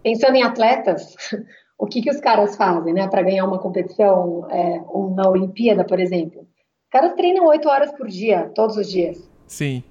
É, 0.04 0.10
pensando 0.10 0.34
em 0.34 0.42
atletas, 0.42 1.14
o 1.78 1.86
que, 1.86 2.02
que 2.02 2.10
os 2.10 2.18
caras 2.18 2.56
fazem, 2.56 2.92
né, 2.92 3.06
para 3.06 3.22
ganhar 3.22 3.44
uma 3.44 3.60
competição, 3.60 4.48
é, 4.50 4.82
uma 4.88 5.28
Olimpíada, 5.28 5.84
por 5.84 6.00
exemplo? 6.00 6.44
caras 6.90 7.14
treinam 7.14 7.46
oito 7.46 7.68
horas 7.68 7.92
por 7.92 8.08
dia, 8.08 8.50
todos 8.54 8.76
os 8.76 8.90
dias. 8.90 9.30
Sim. 9.46 9.82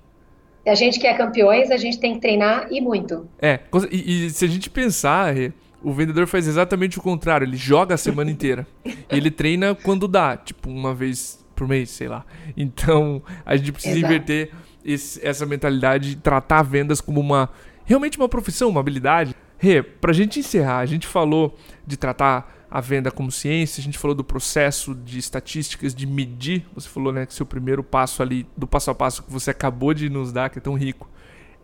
Se 0.63 0.70
a 0.70 0.75
gente 0.75 1.00
quer 1.00 1.18
campeões, 1.18 1.72
a 1.72 1.77
gente 1.77 1.98
tem 1.98 2.13
que 2.15 2.20
treinar 2.20 2.68
e 2.70 2.82
muito. 2.82 3.27
É, 3.41 3.62
e, 3.89 4.27
e 4.27 4.30
se 4.30 4.46
a 4.46 4.48
gente 4.48 4.70
pensar, 4.70 5.34
o 5.82 5.94
vendedor 5.94 6.27
faz 6.27 6.46
exatamente 6.46 7.00
o 7.00 7.01
contrário. 7.01 7.46
Ele 7.46 7.58
joga 7.58 7.96
a 7.96 7.98
semana 7.98 8.30
inteira. 8.32 8.68
ele 9.10 9.32
treina 9.32 9.74
quando 9.74 10.08
dá, 10.08 10.38
tipo 10.38 10.70
uma 10.70 10.94
vez 10.94 11.44
por 11.56 11.68
mês, 11.68 11.89
sei 11.89 12.08
lá. 12.08 12.24
Então, 12.56 13.24
a 13.44 13.56
gente 13.56 13.72
precisa 13.72 13.98
Exato. 13.98 14.13
inverter 14.13 14.51
esse, 14.84 15.26
essa 15.26 15.46
mentalidade, 15.46 16.16
tratar 16.16 16.64
vendas 16.64 17.02
como 17.02 17.20
uma 17.20 17.50
realmente 17.86 18.18
uma 18.18 18.30
profissão, 18.30 18.70
uma 18.70 18.80
habilidade. 18.80 19.36
Rê, 19.58 19.84
pra 19.84 20.14
gente 20.14 20.40
encerrar, 20.40 20.80
a 20.80 20.86
gente 20.86 21.06
falou 21.06 21.58
de 21.86 21.98
tratar 21.98 22.62
a 22.70 22.80
venda 22.80 23.12
como 23.12 23.32
ciência, 23.32 23.82
a 23.82 23.84
gente 23.84 23.98
falou 23.98 24.15
do 24.15 24.24
processo 24.24 24.96
de 24.96 25.20
estatísticas, 25.20 25.94
de 25.94 26.08
medir. 26.08 26.65
Você 26.74 26.88
falou 26.88 27.12
né, 27.12 27.26
que 27.26 27.34
seu 27.34 27.46
primeiro 27.46 27.84
passo 27.84 28.24
ali, 28.24 28.48
do 28.56 28.65
passo 28.65 28.89
a 28.89 28.96
passo 28.96 29.24
que 29.24 29.32
você 29.32 29.52
acabou 29.52 29.94
de 29.94 30.10
nos 30.10 30.32
dar, 30.32 30.50
que 30.50 30.58
é 30.58 30.62
tão 30.62 30.74
rico, 30.74 31.10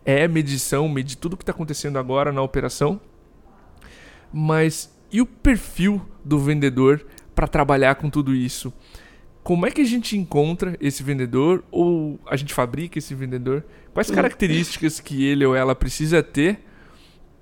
é 0.04 0.28
medição, 0.28 0.88
medir 0.88 1.16
tudo 1.16 1.32
o 1.32 1.36
que 1.36 1.42
está 1.42 1.52
acontecendo 1.52 1.98
agora 1.98 2.30
na 2.30 2.42
operação. 2.42 3.00
Mas 4.30 4.94
e 5.10 5.22
o 5.22 5.26
perfil 5.26 6.06
do 6.22 6.38
vendedor 6.38 7.04
para 7.34 7.48
trabalhar 7.48 7.94
com 7.94 8.10
tudo 8.10 8.34
isso? 8.34 8.72
Como 9.48 9.66
é 9.66 9.70
que 9.70 9.80
a 9.80 9.84
gente 9.86 10.14
encontra 10.14 10.76
esse 10.78 11.02
vendedor 11.02 11.64
ou 11.70 12.18
a 12.26 12.36
gente 12.36 12.52
fabrica 12.52 12.98
esse 12.98 13.14
vendedor? 13.14 13.64
Quais 13.94 14.10
características 14.10 15.00
que 15.00 15.24
ele 15.24 15.42
ou 15.46 15.56
ela 15.56 15.74
precisa 15.74 16.22
ter 16.22 16.58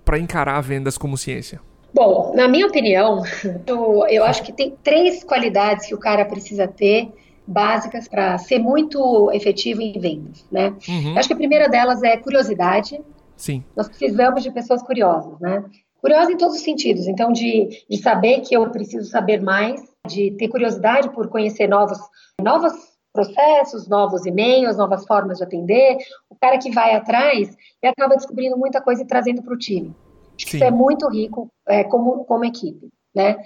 para 0.04 0.16
encarar 0.16 0.60
vendas 0.60 0.96
como 0.96 1.18
ciência? 1.18 1.60
Bom, 1.92 2.32
na 2.32 2.46
minha 2.46 2.68
opinião, 2.68 3.24
eu, 3.66 4.06
eu 4.08 4.22
acho 4.22 4.44
que 4.44 4.52
tem 4.52 4.76
três 4.84 5.24
qualidades 5.24 5.88
que 5.88 5.96
o 5.96 5.98
cara 5.98 6.24
precisa 6.24 6.68
ter 6.68 7.12
básicas 7.44 8.06
para 8.06 8.38
ser 8.38 8.60
muito 8.60 9.28
efetivo 9.32 9.82
em 9.82 9.98
vendas, 9.98 10.46
né? 10.48 10.76
Uhum. 10.88 11.10
Eu 11.10 11.18
acho 11.18 11.26
que 11.26 11.34
a 11.34 11.36
primeira 11.36 11.68
delas 11.68 12.04
é 12.04 12.16
curiosidade. 12.18 13.00
Sim. 13.36 13.64
Nós 13.74 13.88
precisamos 13.88 14.44
de 14.44 14.52
pessoas 14.52 14.80
curiosas, 14.80 15.40
né? 15.40 15.64
Curiosas 16.00 16.30
em 16.30 16.36
todos 16.36 16.54
os 16.54 16.62
sentidos. 16.62 17.08
Então, 17.08 17.32
de, 17.32 17.84
de 17.90 17.96
saber 17.96 18.42
que 18.42 18.56
eu 18.56 18.70
preciso 18.70 19.10
saber 19.10 19.42
mais, 19.42 19.82
de 20.06 20.30
ter 20.32 20.48
curiosidade 20.48 21.10
por 21.10 21.28
conhecer 21.28 21.66
novos, 21.66 21.98
novos 22.40 22.72
processos, 23.12 23.88
novos 23.88 24.26
e-mails, 24.26 24.76
novas 24.76 25.06
formas 25.06 25.38
de 25.38 25.44
atender. 25.44 25.96
O 26.30 26.36
cara 26.36 26.58
que 26.58 26.70
vai 26.70 26.94
atrás 26.94 27.56
e 27.82 27.86
acaba 27.86 28.14
descobrindo 28.14 28.56
muita 28.56 28.80
coisa 28.80 29.02
e 29.02 29.06
trazendo 29.06 29.42
para 29.42 29.54
o 29.54 29.58
time. 29.58 29.94
Sim. 30.38 30.56
Isso 30.56 30.64
é 30.64 30.70
muito 30.70 31.08
rico 31.08 31.50
é, 31.66 31.82
como, 31.84 32.24
como 32.24 32.44
equipe, 32.44 32.90
né? 33.14 33.36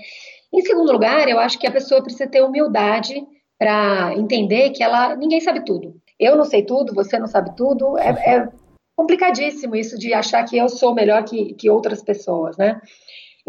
Em 0.53 0.61
segundo 0.63 0.93
lugar, 0.93 1.29
eu 1.29 1.39
acho 1.39 1.59
que 1.59 1.67
a 1.67 1.71
pessoa 1.71 2.03
precisa 2.03 2.29
ter 2.29 2.43
humildade 2.43 3.25
para 3.57 4.13
entender 4.17 4.71
que 4.71 4.83
ela 4.83 5.15
ninguém 5.15 5.41
sabe 5.41 5.65
tudo. 5.65 5.95
Eu 6.19 6.37
não 6.37 6.45
sei 6.45 6.65
tudo, 6.65 6.93
você 6.93 7.19
não 7.19 7.29
sabe 7.29 7.55
tudo. 7.57 7.97
É, 7.97 8.09
é 8.09 8.49
complicadíssimo 8.97 9.77
isso 9.77 9.99
de 9.99 10.13
achar 10.13 10.45
que 10.45 10.59
eu 10.59 10.69
sou 10.69 10.95
melhor 10.95 11.25
que, 11.25 11.55
que 11.55 11.71
outras 11.71 12.03
pessoas, 12.03 12.57
né? 12.57 12.81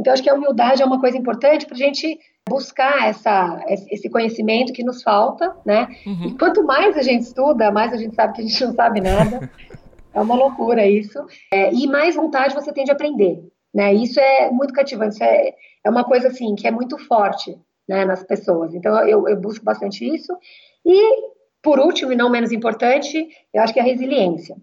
Então, 0.02 0.12
acho 0.12 0.24
que 0.24 0.30
a 0.30 0.34
humildade 0.34 0.82
é 0.82 0.86
uma 0.86 1.00
coisa 1.00 1.16
importante 1.16 1.68
para 1.68 1.76
a 1.76 1.78
gente 1.78 2.20
buscar 2.50 3.08
essa, 3.08 3.64
esse 3.68 4.10
conhecimento 4.10 4.74
que 4.74 4.84
nos 4.84 5.04
falta, 5.04 5.56
né? 5.64 5.88
Uhum. 6.08 6.30
E 6.30 6.38
quanto 6.38 6.64
mais 6.64 6.98
a 6.98 7.04
gente 7.04 7.22
estuda, 7.22 7.72
mais 7.72 7.94
a 7.94 7.98
gente 7.98 8.16
sabe 8.16 8.34
que 8.34 8.42
a 8.42 8.44
gente 8.44 8.66
não 8.66 8.74
sabe 8.74 9.00
nada. 9.00 9.50
É 10.14 10.20
uma 10.20 10.36
loucura 10.36 10.86
isso. 10.86 11.26
É, 11.54 11.74
e 11.74 11.88
mais 11.88 12.16
vontade 12.18 12.54
você 12.54 12.74
tem 12.74 12.84
de 12.84 12.92
aprender. 12.92 13.42
Né? 13.74 13.94
Isso 13.94 14.20
é 14.20 14.52
muito 14.52 14.74
cativante. 14.74 15.14
Isso 15.14 15.24
é, 15.24 15.54
é 15.86 15.90
uma 15.90 16.04
coisa 16.04 16.28
assim 16.28 16.54
que 16.54 16.68
é 16.68 16.72
muito 16.72 16.98
forte 16.98 17.58
né, 17.88 18.04
nas 18.04 18.22
pessoas. 18.22 18.76
Então 18.76 18.94
eu, 19.08 19.26
eu 19.30 19.40
busco 19.40 19.64
bastante 19.64 20.06
isso. 20.06 20.38
E 20.86 21.32
por 21.64 21.80
último 21.80 22.12
e 22.12 22.18
não 22.18 22.30
menos 22.30 22.52
importante, 22.52 23.26
eu 23.54 23.64
acho 23.64 23.72
que 23.72 23.80
é 23.80 23.84
a 23.84 23.86
resiliência. 23.86 24.58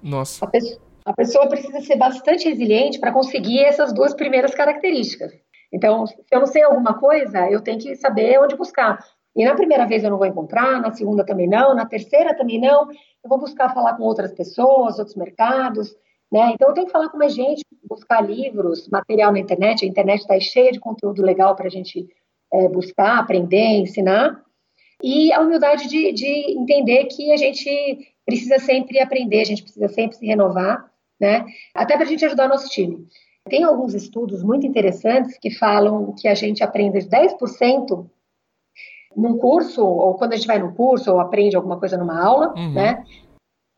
Nossa. 0.00 0.44
A 0.44 0.48
pessoa, 0.48 0.80
a 1.08 1.14
pessoa 1.14 1.48
precisa 1.48 1.80
ser 1.80 1.96
bastante 1.96 2.46
resiliente 2.46 3.00
para 3.00 3.12
conseguir 3.12 3.60
essas 3.60 3.94
duas 3.94 4.12
primeiras 4.12 4.54
características. 4.54 5.32
Então, 5.72 6.06
se 6.06 6.14
eu 6.30 6.40
não 6.40 6.46
sei 6.46 6.62
alguma 6.62 6.98
coisa, 6.98 7.50
eu 7.50 7.62
tenho 7.62 7.78
que 7.78 7.96
saber 7.96 8.38
onde 8.38 8.54
buscar. 8.54 9.02
E 9.34 9.42
na 9.42 9.54
primeira 9.54 9.86
vez 9.86 10.04
eu 10.04 10.10
não 10.10 10.18
vou 10.18 10.26
encontrar, 10.26 10.82
na 10.82 10.92
segunda 10.92 11.24
também 11.24 11.48
não, 11.48 11.74
na 11.74 11.86
terceira 11.86 12.36
também 12.36 12.60
não. 12.60 12.90
Eu 12.90 13.28
vou 13.28 13.38
buscar 13.38 13.72
falar 13.72 13.96
com 13.96 14.02
outras 14.02 14.32
pessoas, 14.32 14.98
outros 14.98 15.16
mercados, 15.16 15.96
né? 16.30 16.50
Então 16.52 16.68
eu 16.68 16.74
tenho 16.74 16.86
que 16.86 16.92
falar 16.92 17.08
com 17.08 17.16
mais 17.16 17.32
gente, 17.32 17.64
buscar 17.88 18.20
livros, 18.20 18.86
material 18.90 19.32
na 19.32 19.38
internet. 19.38 19.86
A 19.86 19.88
internet 19.88 20.20
está 20.20 20.38
cheia 20.38 20.72
de 20.72 20.80
conteúdo 20.80 21.22
legal 21.22 21.56
para 21.56 21.68
a 21.68 21.70
gente 21.70 22.06
é, 22.52 22.68
buscar, 22.68 23.18
aprender, 23.18 23.78
ensinar. 23.78 24.42
E 25.02 25.32
a 25.32 25.40
humildade 25.40 25.88
de, 25.88 26.12
de 26.12 26.52
entender 26.52 27.04
que 27.06 27.32
a 27.32 27.36
gente 27.36 28.14
precisa 28.26 28.58
sempre 28.58 29.00
aprender, 29.00 29.40
a 29.40 29.44
gente 29.44 29.62
precisa 29.62 29.88
sempre 29.88 30.18
se 30.18 30.26
renovar, 30.26 30.90
né? 31.20 31.44
Até 31.74 31.94
para 31.94 32.04
a 32.04 32.08
gente 32.08 32.24
ajudar 32.24 32.46
o 32.46 32.48
nosso 32.48 32.68
time. 32.68 33.06
Tem 33.48 33.64
alguns 33.64 33.94
estudos 33.94 34.42
muito 34.42 34.66
interessantes 34.66 35.38
que 35.38 35.50
falam 35.50 36.14
que 36.14 36.28
a 36.28 36.34
gente 36.34 36.62
aprende 36.62 36.98
10% 36.98 38.06
num 39.16 39.38
curso, 39.38 39.84
ou 39.84 40.14
quando 40.14 40.34
a 40.34 40.36
gente 40.36 40.46
vai 40.46 40.58
num 40.58 40.72
curso, 40.72 41.12
ou 41.12 41.20
aprende 41.20 41.56
alguma 41.56 41.78
coisa 41.78 41.96
numa 41.96 42.22
aula, 42.22 42.52
uhum. 42.56 42.72
né? 42.72 43.04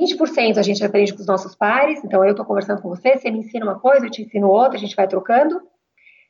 20% 0.00 0.56
a 0.56 0.62
gente 0.62 0.84
aprende 0.84 1.12
com 1.12 1.20
os 1.20 1.26
nossos 1.26 1.54
pares, 1.54 2.02
então 2.02 2.24
eu 2.24 2.30
estou 2.30 2.44
conversando 2.44 2.80
com 2.80 2.88
você, 2.88 3.16
você 3.16 3.30
me 3.30 3.40
ensina 3.40 3.66
uma 3.66 3.78
coisa, 3.78 4.06
eu 4.06 4.10
te 4.10 4.22
ensino 4.22 4.48
outra, 4.48 4.76
a 4.76 4.80
gente 4.80 4.96
vai 4.96 5.06
trocando. 5.06 5.60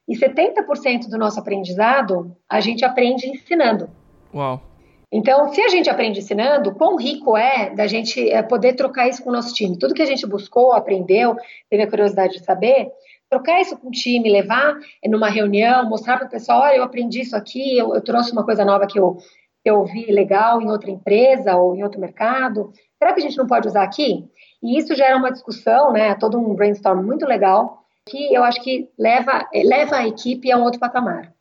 E 0.08 0.16
70% 0.16 1.08
do 1.08 1.16
nosso 1.16 1.38
aprendizado 1.38 2.36
a 2.48 2.60
gente 2.60 2.84
aprende 2.84 3.28
ensinando. 3.28 3.88
Uau! 4.34 4.69
Então, 5.12 5.52
se 5.52 5.60
a 5.60 5.68
gente 5.68 5.90
aprende 5.90 6.20
ensinando, 6.20 6.74
quão 6.74 6.96
rico 6.96 7.36
é 7.36 7.74
da 7.74 7.86
gente 7.86 8.30
é, 8.30 8.42
poder 8.42 8.74
trocar 8.74 9.08
isso 9.08 9.22
com 9.24 9.30
o 9.30 9.32
nosso 9.32 9.52
time. 9.52 9.76
Tudo 9.76 9.94
que 9.94 10.02
a 10.02 10.06
gente 10.06 10.24
buscou, 10.24 10.72
aprendeu, 10.72 11.36
teve 11.68 11.82
a 11.82 11.90
curiosidade 11.90 12.34
de 12.34 12.44
saber, 12.44 12.88
trocar 13.28 13.60
isso 13.60 13.76
com 13.76 13.88
o 13.88 13.90
time, 13.90 14.30
levar 14.30 14.76
numa 15.06 15.28
reunião, 15.28 15.88
mostrar 15.88 16.16
para 16.16 16.26
o 16.26 16.30
pessoal, 16.30 16.62
olha, 16.62 16.76
eu 16.76 16.84
aprendi 16.84 17.20
isso 17.22 17.36
aqui, 17.36 17.76
eu, 17.76 17.94
eu 17.94 18.00
trouxe 18.00 18.30
uma 18.30 18.44
coisa 18.44 18.64
nova 18.64 18.86
que 18.86 19.00
eu, 19.00 19.16
que 19.64 19.70
eu 19.70 19.84
vi 19.84 20.06
legal 20.12 20.62
em 20.62 20.70
outra 20.70 20.90
empresa 20.90 21.56
ou 21.56 21.74
em 21.74 21.82
outro 21.82 22.00
mercado. 22.00 22.72
Será 22.96 23.12
que 23.12 23.20
a 23.20 23.22
gente 23.22 23.36
não 23.36 23.48
pode 23.48 23.66
usar 23.66 23.82
aqui? 23.82 24.24
E 24.62 24.78
isso 24.78 24.94
gera 24.94 25.16
uma 25.16 25.32
discussão, 25.32 25.92
né? 25.92 26.14
Todo 26.14 26.38
um 26.38 26.54
brainstorm 26.54 27.02
muito 27.02 27.26
legal 27.26 27.80
que 28.06 28.32
eu 28.34 28.42
acho 28.42 28.62
que 28.62 28.88
leva, 28.98 29.48
leva 29.52 29.96
a 29.96 30.06
equipe 30.06 30.50
a 30.50 30.56
um 30.56 30.62
outro 30.62 30.80
patamar. 30.80 31.32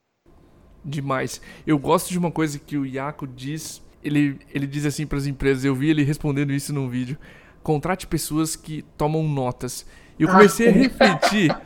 Demais. 0.84 1.42
Eu 1.66 1.78
gosto 1.78 2.10
de 2.10 2.18
uma 2.18 2.32
coisa 2.32 2.58
que 2.58 2.78
o 2.78 2.86
Iaco 2.86 3.28
diz. 3.28 3.82
Ele, 4.04 4.40
ele 4.54 4.66
diz 4.66 4.86
assim 4.86 5.06
para 5.06 5.18
as 5.18 5.28
empresas, 5.28 5.66
eu 5.66 5.76
vi 5.76 5.90
ele 5.90 6.04
respondendo 6.04 6.52
isso 6.54 6.74
num 6.74 6.88
vídeo. 6.88 7.18
Contrate 7.62 8.08
pessoas 8.08 8.56
que 8.56 8.84
tomam 8.98 9.28
notas. 9.28 9.86
E 10.18 10.24
eu 10.24 10.30
comecei 10.30 10.68
ah, 10.68 10.72
a 10.72 10.74
refletir 10.74 11.58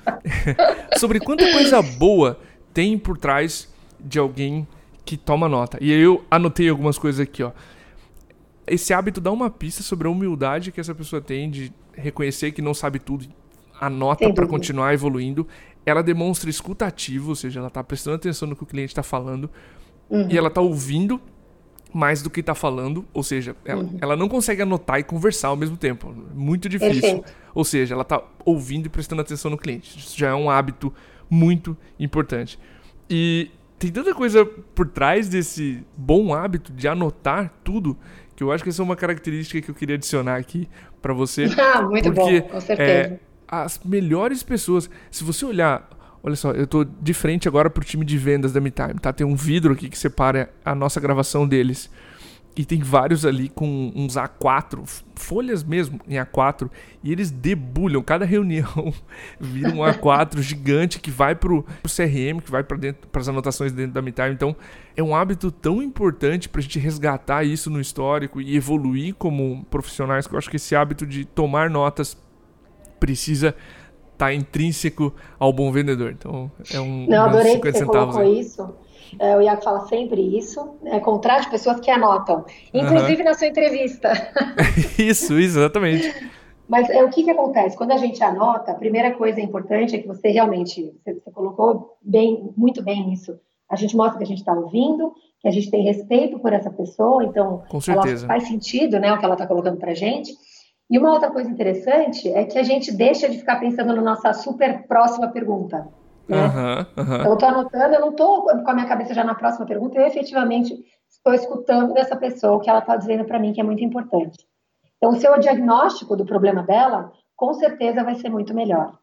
sobre 0.98 1.20
quanta 1.20 1.52
coisa 1.52 1.82
boa 1.82 2.40
tem 2.74 2.98
por 2.98 3.18
trás 3.18 3.72
de 4.00 4.20
alguém 4.20 4.68
que 5.06 5.18
toma 5.18 5.48
nota. 5.48 5.78
E 5.82 5.92
eu 5.92 6.24
anotei 6.30 6.70
algumas 6.70 6.98
coisas 6.98 7.20
aqui, 7.20 7.44
ó. 7.44 7.52
Esse 8.66 8.94
hábito 8.94 9.20
dá 9.20 9.32
uma 9.32 9.50
pista 9.50 9.84
sobre 9.84 10.08
a 10.08 10.12
humildade 10.12 10.72
que 10.72 10.80
essa 10.80 10.96
pessoa 10.96 11.22
tem 11.22 11.50
de 11.50 11.74
reconhecer 11.96 12.52
que 12.52 12.62
não 12.62 12.74
sabe 12.74 12.98
tudo, 13.00 13.28
anota 13.80 14.32
para 14.34 14.48
continuar 14.48 14.94
evoluindo. 14.94 15.48
Ela 15.86 16.02
demonstra 16.02 16.50
escutativo, 16.50 17.30
ou 17.30 17.36
seja, 17.36 17.60
ela 17.60 17.68
está 17.68 17.84
prestando 17.84 18.16
atenção 18.16 18.48
no 18.48 18.56
que 18.56 18.64
o 18.64 18.66
cliente 18.66 18.92
está 18.92 19.04
falando 19.04 19.50
uhum. 20.10 20.30
e 20.30 20.38
ela 20.38 20.48
está 20.48 20.62
ouvindo 20.62 21.20
mais 21.94 22.24
do 22.24 22.30
que 22.30 22.40
está 22.40 22.56
falando, 22.56 23.06
ou 23.14 23.22
seja, 23.22 23.56
ela, 23.64 23.84
uhum. 23.84 23.98
ela, 24.02 24.16
não 24.16 24.28
consegue 24.28 24.64
anotar 24.64 25.00
e 25.00 25.04
conversar 25.04 25.50
ao 25.50 25.56
mesmo 25.56 25.78
tempo. 25.78 26.14
Muito 26.34 26.68
difícil. 26.68 27.02
Perfeito. 27.02 27.34
Ou 27.54 27.64
seja, 27.64 27.94
ela 27.94 28.02
está 28.02 28.24
ouvindo 28.44 28.88
e 28.88 28.90
prestando 28.90 29.22
atenção 29.22 29.52
no 29.52 29.58
cliente. 29.58 30.00
Isso 30.00 30.18
já 30.18 30.30
é 30.30 30.34
um 30.34 30.50
hábito 30.50 30.92
muito 31.30 31.78
importante. 32.00 32.58
E 33.08 33.52
tem 33.78 33.92
tanta 33.92 34.14
coisa 34.16 34.44
por 34.44 34.88
trás 34.88 35.30
desse 35.30 35.84
bom 35.96 36.34
hábito 36.34 36.74
de 36.74 36.88
anotar 36.88 37.54
tudo 37.64 37.96
que 38.36 38.44
eu 38.44 38.52
acho 38.52 38.64
que 38.64 38.70
essa 38.70 38.82
é 38.82 38.86
uma 38.86 38.96
característica 38.96 39.62
que 39.62 39.70
eu 39.70 39.76
queria 39.76 39.96
adicionar 39.96 40.38
aqui 40.38 40.68
para 41.02 41.14
você. 41.14 41.46
Ah, 41.60 41.82
muito 41.82 42.12
porque, 42.12 42.42
bom, 42.42 42.50
com 42.50 42.62
certeza. 42.62 42.92
É, 42.92 43.20
as 43.62 43.80
melhores 43.86 44.42
pessoas, 44.42 44.90
se 45.12 45.24
você 45.24 45.46
olhar, 45.46 45.88
olha 46.24 46.36
só, 46.36 46.52
eu 46.52 46.66
tô 46.66 46.84
de 46.84 47.14
frente 47.14 47.48
agora 47.48 47.70
pro 47.70 47.84
time 47.84 48.06
de 48.06 48.18
vendas 48.18 48.52
da 48.52 48.60
MeTime, 48.60 48.96
tá? 48.96 49.14
Tem 49.14 49.28
um 49.28 49.36
vidro 49.36 49.74
aqui 49.74 49.90
que 49.90 49.98
separa 49.98 50.50
a 50.66 50.74
nossa 50.74 51.00
gravação 51.00 51.48
deles. 51.48 51.90
E 52.56 52.64
tem 52.64 52.82
vários 52.82 53.26
ali 53.26 53.50
com 53.50 53.92
uns 53.96 54.14
A4, 54.14 54.88
folhas 55.16 55.64
mesmo 55.64 56.00
em 56.08 56.18
A4, 56.18 56.70
e 57.04 57.12
eles 57.12 57.32
debulham. 57.32 58.04
Cada 58.04 58.26
reunião 58.26 58.94
vira 59.42 59.70
um 59.70 59.80
A4 59.80 60.40
gigante 60.40 61.00
que 61.00 61.10
vai 61.10 61.34
pro, 61.34 61.64
pro 61.64 61.92
CRM, 61.92 62.40
que 62.40 62.52
vai 62.52 62.64
para 62.64 62.78
dentro 62.78 63.08
para 63.08 63.22
as 63.22 63.28
anotações 63.28 63.72
dentro 63.72 63.94
da 63.94 64.04
MeTime. 64.04 64.34
Então, 64.34 64.56
é 64.96 65.02
um 65.02 65.16
hábito 65.16 65.52
tão 65.52 65.82
importante 65.82 66.48
para 66.48 66.60
a 66.60 66.62
gente 66.62 66.78
resgatar 66.78 67.44
isso 67.44 67.72
no 67.72 67.82
histórico 67.82 68.40
e 68.40 68.56
evoluir 68.56 69.16
como 69.16 69.66
profissionais, 69.72 70.28
que 70.28 70.36
eu 70.36 70.38
acho 70.38 70.50
que 70.50 70.58
esse 70.58 70.76
hábito 70.76 71.08
de 71.08 71.26
tomar 71.26 71.72
notas 71.72 72.16
precisa 73.06 73.50
estar 74.14 74.28
tá 74.28 74.34
intrínseco 74.34 75.14
ao 75.38 75.52
bom 75.52 75.72
vendedor. 75.72 76.12
Então, 76.12 76.50
é 76.74 76.80
um 76.80 77.06
Não, 77.08 77.26
adorei 77.26 77.60
que 77.60 77.72
você 77.72 77.86
colocou 77.86 78.22
aí. 78.22 78.40
isso 78.40 78.74
é, 79.20 79.36
o 79.38 79.42
Iago 79.42 79.62
fala 79.62 79.82
sempre 79.88 80.22
isso, 80.38 80.76
é, 80.86 81.00
contrate 81.00 81.50
pessoas 81.50 81.80
que 81.80 81.92
anotam, 81.92 82.46
inclusive 82.74 83.22
uhum. 83.22 83.30
na 83.30 83.34
sua 83.34 83.48
entrevista. 83.48 84.12
isso, 84.98 85.40
isso, 85.40 85.60
exatamente. 85.60 86.32
Mas 86.68 86.90
é, 86.90 87.04
o 87.04 87.10
que, 87.10 87.24
que 87.24 87.32
acontece? 87.32 87.78
Quando 87.78 87.92
a 87.92 87.98
gente 87.98 88.24
anota, 88.24 88.72
a 88.72 88.76
primeira 88.76 89.12
coisa 89.12 89.42
importante 89.42 89.96
é 89.96 90.00
que 90.00 90.08
você 90.08 90.30
realmente, 90.30 90.94
você, 91.04 91.14
você 91.14 91.32
colocou 91.32 91.98
bem, 92.02 92.52
muito 92.56 92.82
bem 92.82 93.12
isso. 93.14 93.38
A 93.70 93.76
gente 93.76 93.96
mostra 93.96 94.18
que 94.18 94.24
a 94.24 94.28
gente 94.28 94.40
está 94.40 94.54
ouvindo, 94.54 95.14
que 95.42 95.48
a 95.48 95.52
gente 95.52 95.70
tem 95.70 95.84
respeito 95.84 96.40
por 96.40 96.54
essa 96.54 96.70
pessoa, 96.70 97.24
então 97.24 97.64
Com 97.70 97.82
certeza. 97.82 98.26
faz 98.26 98.48
sentido 98.48 99.00
né, 99.00 99.12
o 99.14 99.18
que 99.18 99.26
ela 99.26 99.34
está 99.34 99.46
colocando 99.46 99.78
para 99.78 99.92
a 99.92 99.96
gente. 99.96 100.32
E 100.90 100.98
uma 100.98 101.12
outra 101.12 101.32
coisa 101.32 101.50
interessante 101.50 102.30
é 102.30 102.44
que 102.44 102.60
a 102.60 102.64
gente 102.64 102.92
deixa 102.92 103.30
de 103.30 103.38
ficar 103.38 103.60
pensando 103.60 103.96
na 103.96 104.02
nossa 104.02 104.34
super 104.34 104.86
próxima 104.88 105.30
pergunta. 105.30 105.88
Né? 106.28 106.38
Uhum, 106.38 107.04
uhum. 107.04 107.26
Eu 107.26 107.34
estou 107.34 107.50
anotando, 107.50 107.96
eu 107.96 108.02
não 108.02 108.10
estou 108.10 108.44
com 108.44 108.70
a 108.70 108.74
minha 108.74 108.88
cabeça 108.88 109.14
já 109.14 109.24
na 109.24 109.36
próxima 109.36 109.66
pergunta, 109.66 109.98
eu 109.98 110.06
efetivamente 110.06 110.74
estou 111.10 111.34
escutando 111.34 111.94
dessa 111.94 112.16
pessoa 112.16 112.56
o 112.56 112.60
que 112.60 112.70
ela 112.70 112.80
está 112.80 112.96
dizendo 112.96 113.26
para 113.26 113.40
mim, 113.40 113.54
que 113.54 113.62
é 113.62 113.64
muito 113.64 113.84
importante. 113.84 114.46
Então, 114.98 115.12
o 115.12 115.16
seu 115.16 115.38
diagnóstico 115.40 116.16
do 116.16 116.26
problema 116.26 116.64
dela, 116.64 117.12
com 117.36 117.54
certeza 117.54 118.04
vai 118.04 118.16
ser 118.16 118.30
muito 118.30 118.54
melhor. 118.54 118.98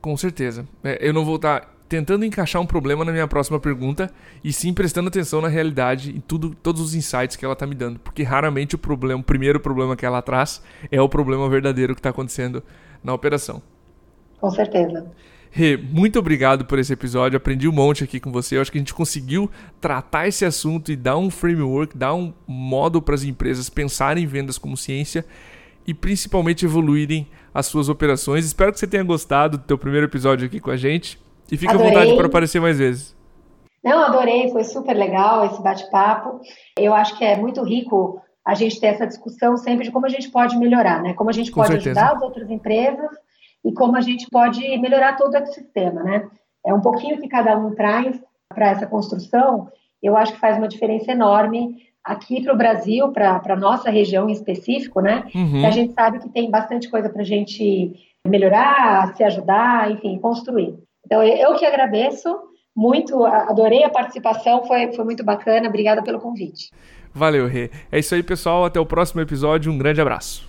Com 0.00 0.16
certeza. 0.16 0.66
É, 0.82 0.98
eu 1.00 1.12
não 1.12 1.24
vou 1.24 1.36
estar 1.36 1.60
tá 1.60 1.68
tentando 1.88 2.24
encaixar 2.24 2.60
um 2.60 2.66
problema 2.66 3.04
na 3.04 3.10
minha 3.10 3.26
próxima 3.26 3.58
pergunta 3.58 4.10
e 4.44 4.52
sim 4.52 4.74
prestando 4.74 5.08
atenção 5.08 5.40
na 5.40 5.48
realidade 5.48 6.10
e 6.10 6.20
tudo, 6.20 6.54
todos 6.54 6.80
os 6.82 6.94
insights 6.94 7.34
que 7.34 7.44
ela 7.44 7.54
está 7.54 7.66
me 7.66 7.74
dando, 7.74 7.98
porque 7.98 8.22
raramente 8.22 8.74
o 8.74 8.78
problema, 8.78 9.20
o 9.20 9.24
primeiro 9.24 9.58
problema 9.58 9.96
que 9.96 10.04
ela 10.04 10.20
traz 10.20 10.62
é 10.90 11.00
o 11.00 11.08
problema 11.08 11.48
verdadeiro 11.48 11.94
que 11.94 12.00
está 12.00 12.10
acontecendo 12.10 12.62
na 13.02 13.14
operação. 13.14 13.62
Com 14.38 14.50
certeza. 14.50 15.06
Rê, 15.50 15.78
muito 15.78 16.18
obrigado 16.18 16.66
por 16.66 16.78
esse 16.78 16.92
episódio. 16.92 17.38
Aprendi 17.38 17.66
um 17.66 17.72
monte 17.72 18.04
aqui 18.04 18.20
com 18.20 18.30
você. 18.30 18.56
Eu 18.56 18.60
acho 18.60 18.70
que 18.70 18.76
a 18.76 18.80
gente 18.80 18.92
conseguiu 18.92 19.50
tratar 19.80 20.28
esse 20.28 20.44
assunto 20.44 20.92
e 20.92 20.96
dar 20.96 21.16
um 21.16 21.30
framework, 21.30 21.96
dar 21.96 22.14
um 22.14 22.34
modo 22.46 23.00
para 23.00 23.14
as 23.14 23.24
empresas 23.24 23.70
pensarem 23.70 24.24
em 24.24 24.26
vendas 24.26 24.58
como 24.58 24.76
ciência 24.76 25.24
e 25.86 25.94
principalmente 25.94 26.66
evoluírem 26.66 27.26
as 27.52 27.64
suas 27.64 27.88
operações. 27.88 28.44
Espero 28.44 28.72
que 28.72 28.78
você 28.78 28.86
tenha 28.86 29.02
gostado 29.02 29.56
do 29.56 29.64
teu 29.64 29.78
primeiro 29.78 30.06
episódio 30.06 30.46
aqui 30.46 30.60
com 30.60 30.70
a 30.70 30.76
gente 30.76 31.18
e 31.50 31.68
adorei. 31.68 31.86
à 31.86 31.90
vontade 31.90 32.16
para 32.16 32.26
aparecer 32.26 32.60
mais 32.60 32.78
vezes. 32.78 33.16
Não, 33.82 34.02
adorei, 34.02 34.50
foi 34.50 34.64
super 34.64 34.94
legal 34.94 35.44
esse 35.46 35.62
bate-papo. 35.62 36.40
Eu 36.76 36.94
acho 36.94 37.16
que 37.16 37.24
é 37.24 37.36
muito 37.36 37.62
rico 37.62 38.20
a 38.44 38.54
gente 38.54 38.80
ter 38.80 38.88
essa 38.88 39.06
discussão 39.06 39.56
sempre 39.56 39.84
de 39.84 39.90
como 39.90 40.06
a 40.06 40.08
gente 40.08 40.30
pode 40.30 40.56
melhorar, 40.56 41.02
né? 41.02 41.14
Como 41.14 41.30
a 41.30 41.32
gente 41.32 41.50
com 41.50 41.60
pode 41.60 41.74
certeza. 41.74 42.00
ajudar 42.00 42.16
as 42.16 42.22
outras 42.22 42.50
empresas 42.50 43.10
e 43.64 43.72
como 43.72 43.96
a 43.96 44.00
gente 44.00 44.26
pode 44.30 44.60
melhorar 44.78 45.16
todo 45.16 45.34
o 45.34 45.36
ecossistema, 45.36 46.02
né? 46.02 46.28
É 46.66 46.72
um 46.72 46.80
pouquinho 46.80 47.20
que 47.20 47.28
cada 47.28 47.56
um 47.56 47.74
traz 47.74 48.20
para 48.48 48.70
essa 48.70 48.86
construção, 48.86 49.68
eu 50.02 50.16
acho 50.16 50.32
que 50.32 50.40
faz 50.40 50.56
uma 50.56 50.68
diferença 50.68 51.12
enorme 51.12 51.76
aqui 52.02 52.42
para 52.42 52.54
o 52.54 52.56
Brasil, 52.56 53.12
para 53.12 53.42
a 53.46 53.56
nossa 53.56 53.90
região 53.90 54.28
em 54.28 54.32
específico, 54.32 55.00
né? 55.00 55.24
Uhum. 55.34 55.66
a 55.66 55.70
gente 55.70 55.92
sabe 55.92 56.18
que 56.18 56.30
tem 56.30 56.50
bastante 56.50 56.88
coisa 56.88 57.10
para 57.10 57.20
a 57.22 57.24
gente 57.24 57.92
melhorar, 58.26 59.14
se 59.14 59.22
ajudar, 59.22 59.90
enfim, 59.90 60.18
construir. 60.18 60.74
Então, 61.08 61.22
eu 61.22 61.54
que 61.54 61.64
agradeço 61.64 62.28
muito, 62.76 63.24
adorei 63.24 63.82
a 63.82 63.88
participação, 63.88 64.66
foi, 64.66 64.92
foi 64.92 65.06
muito 65.06 65.24
bacana, 65.24 65.66
obrigada 65.66 66.02
pelo 66.02 66.20
convite. 66.20 66.70
Valeu, 67.14 67.46
Rê. 67.46 67.70
É 67.90 67.98
isso 67.98 68.14
aí, 68.14 68.22
pessoal, 68.22 68.66
até 68.66 68.78
o 68.78 68.84
próximo 68.84 69.22
episódio, 69.22 69.72
um 69.72 69.78
grande 69.78 70.02
abraço. 70.02 70.46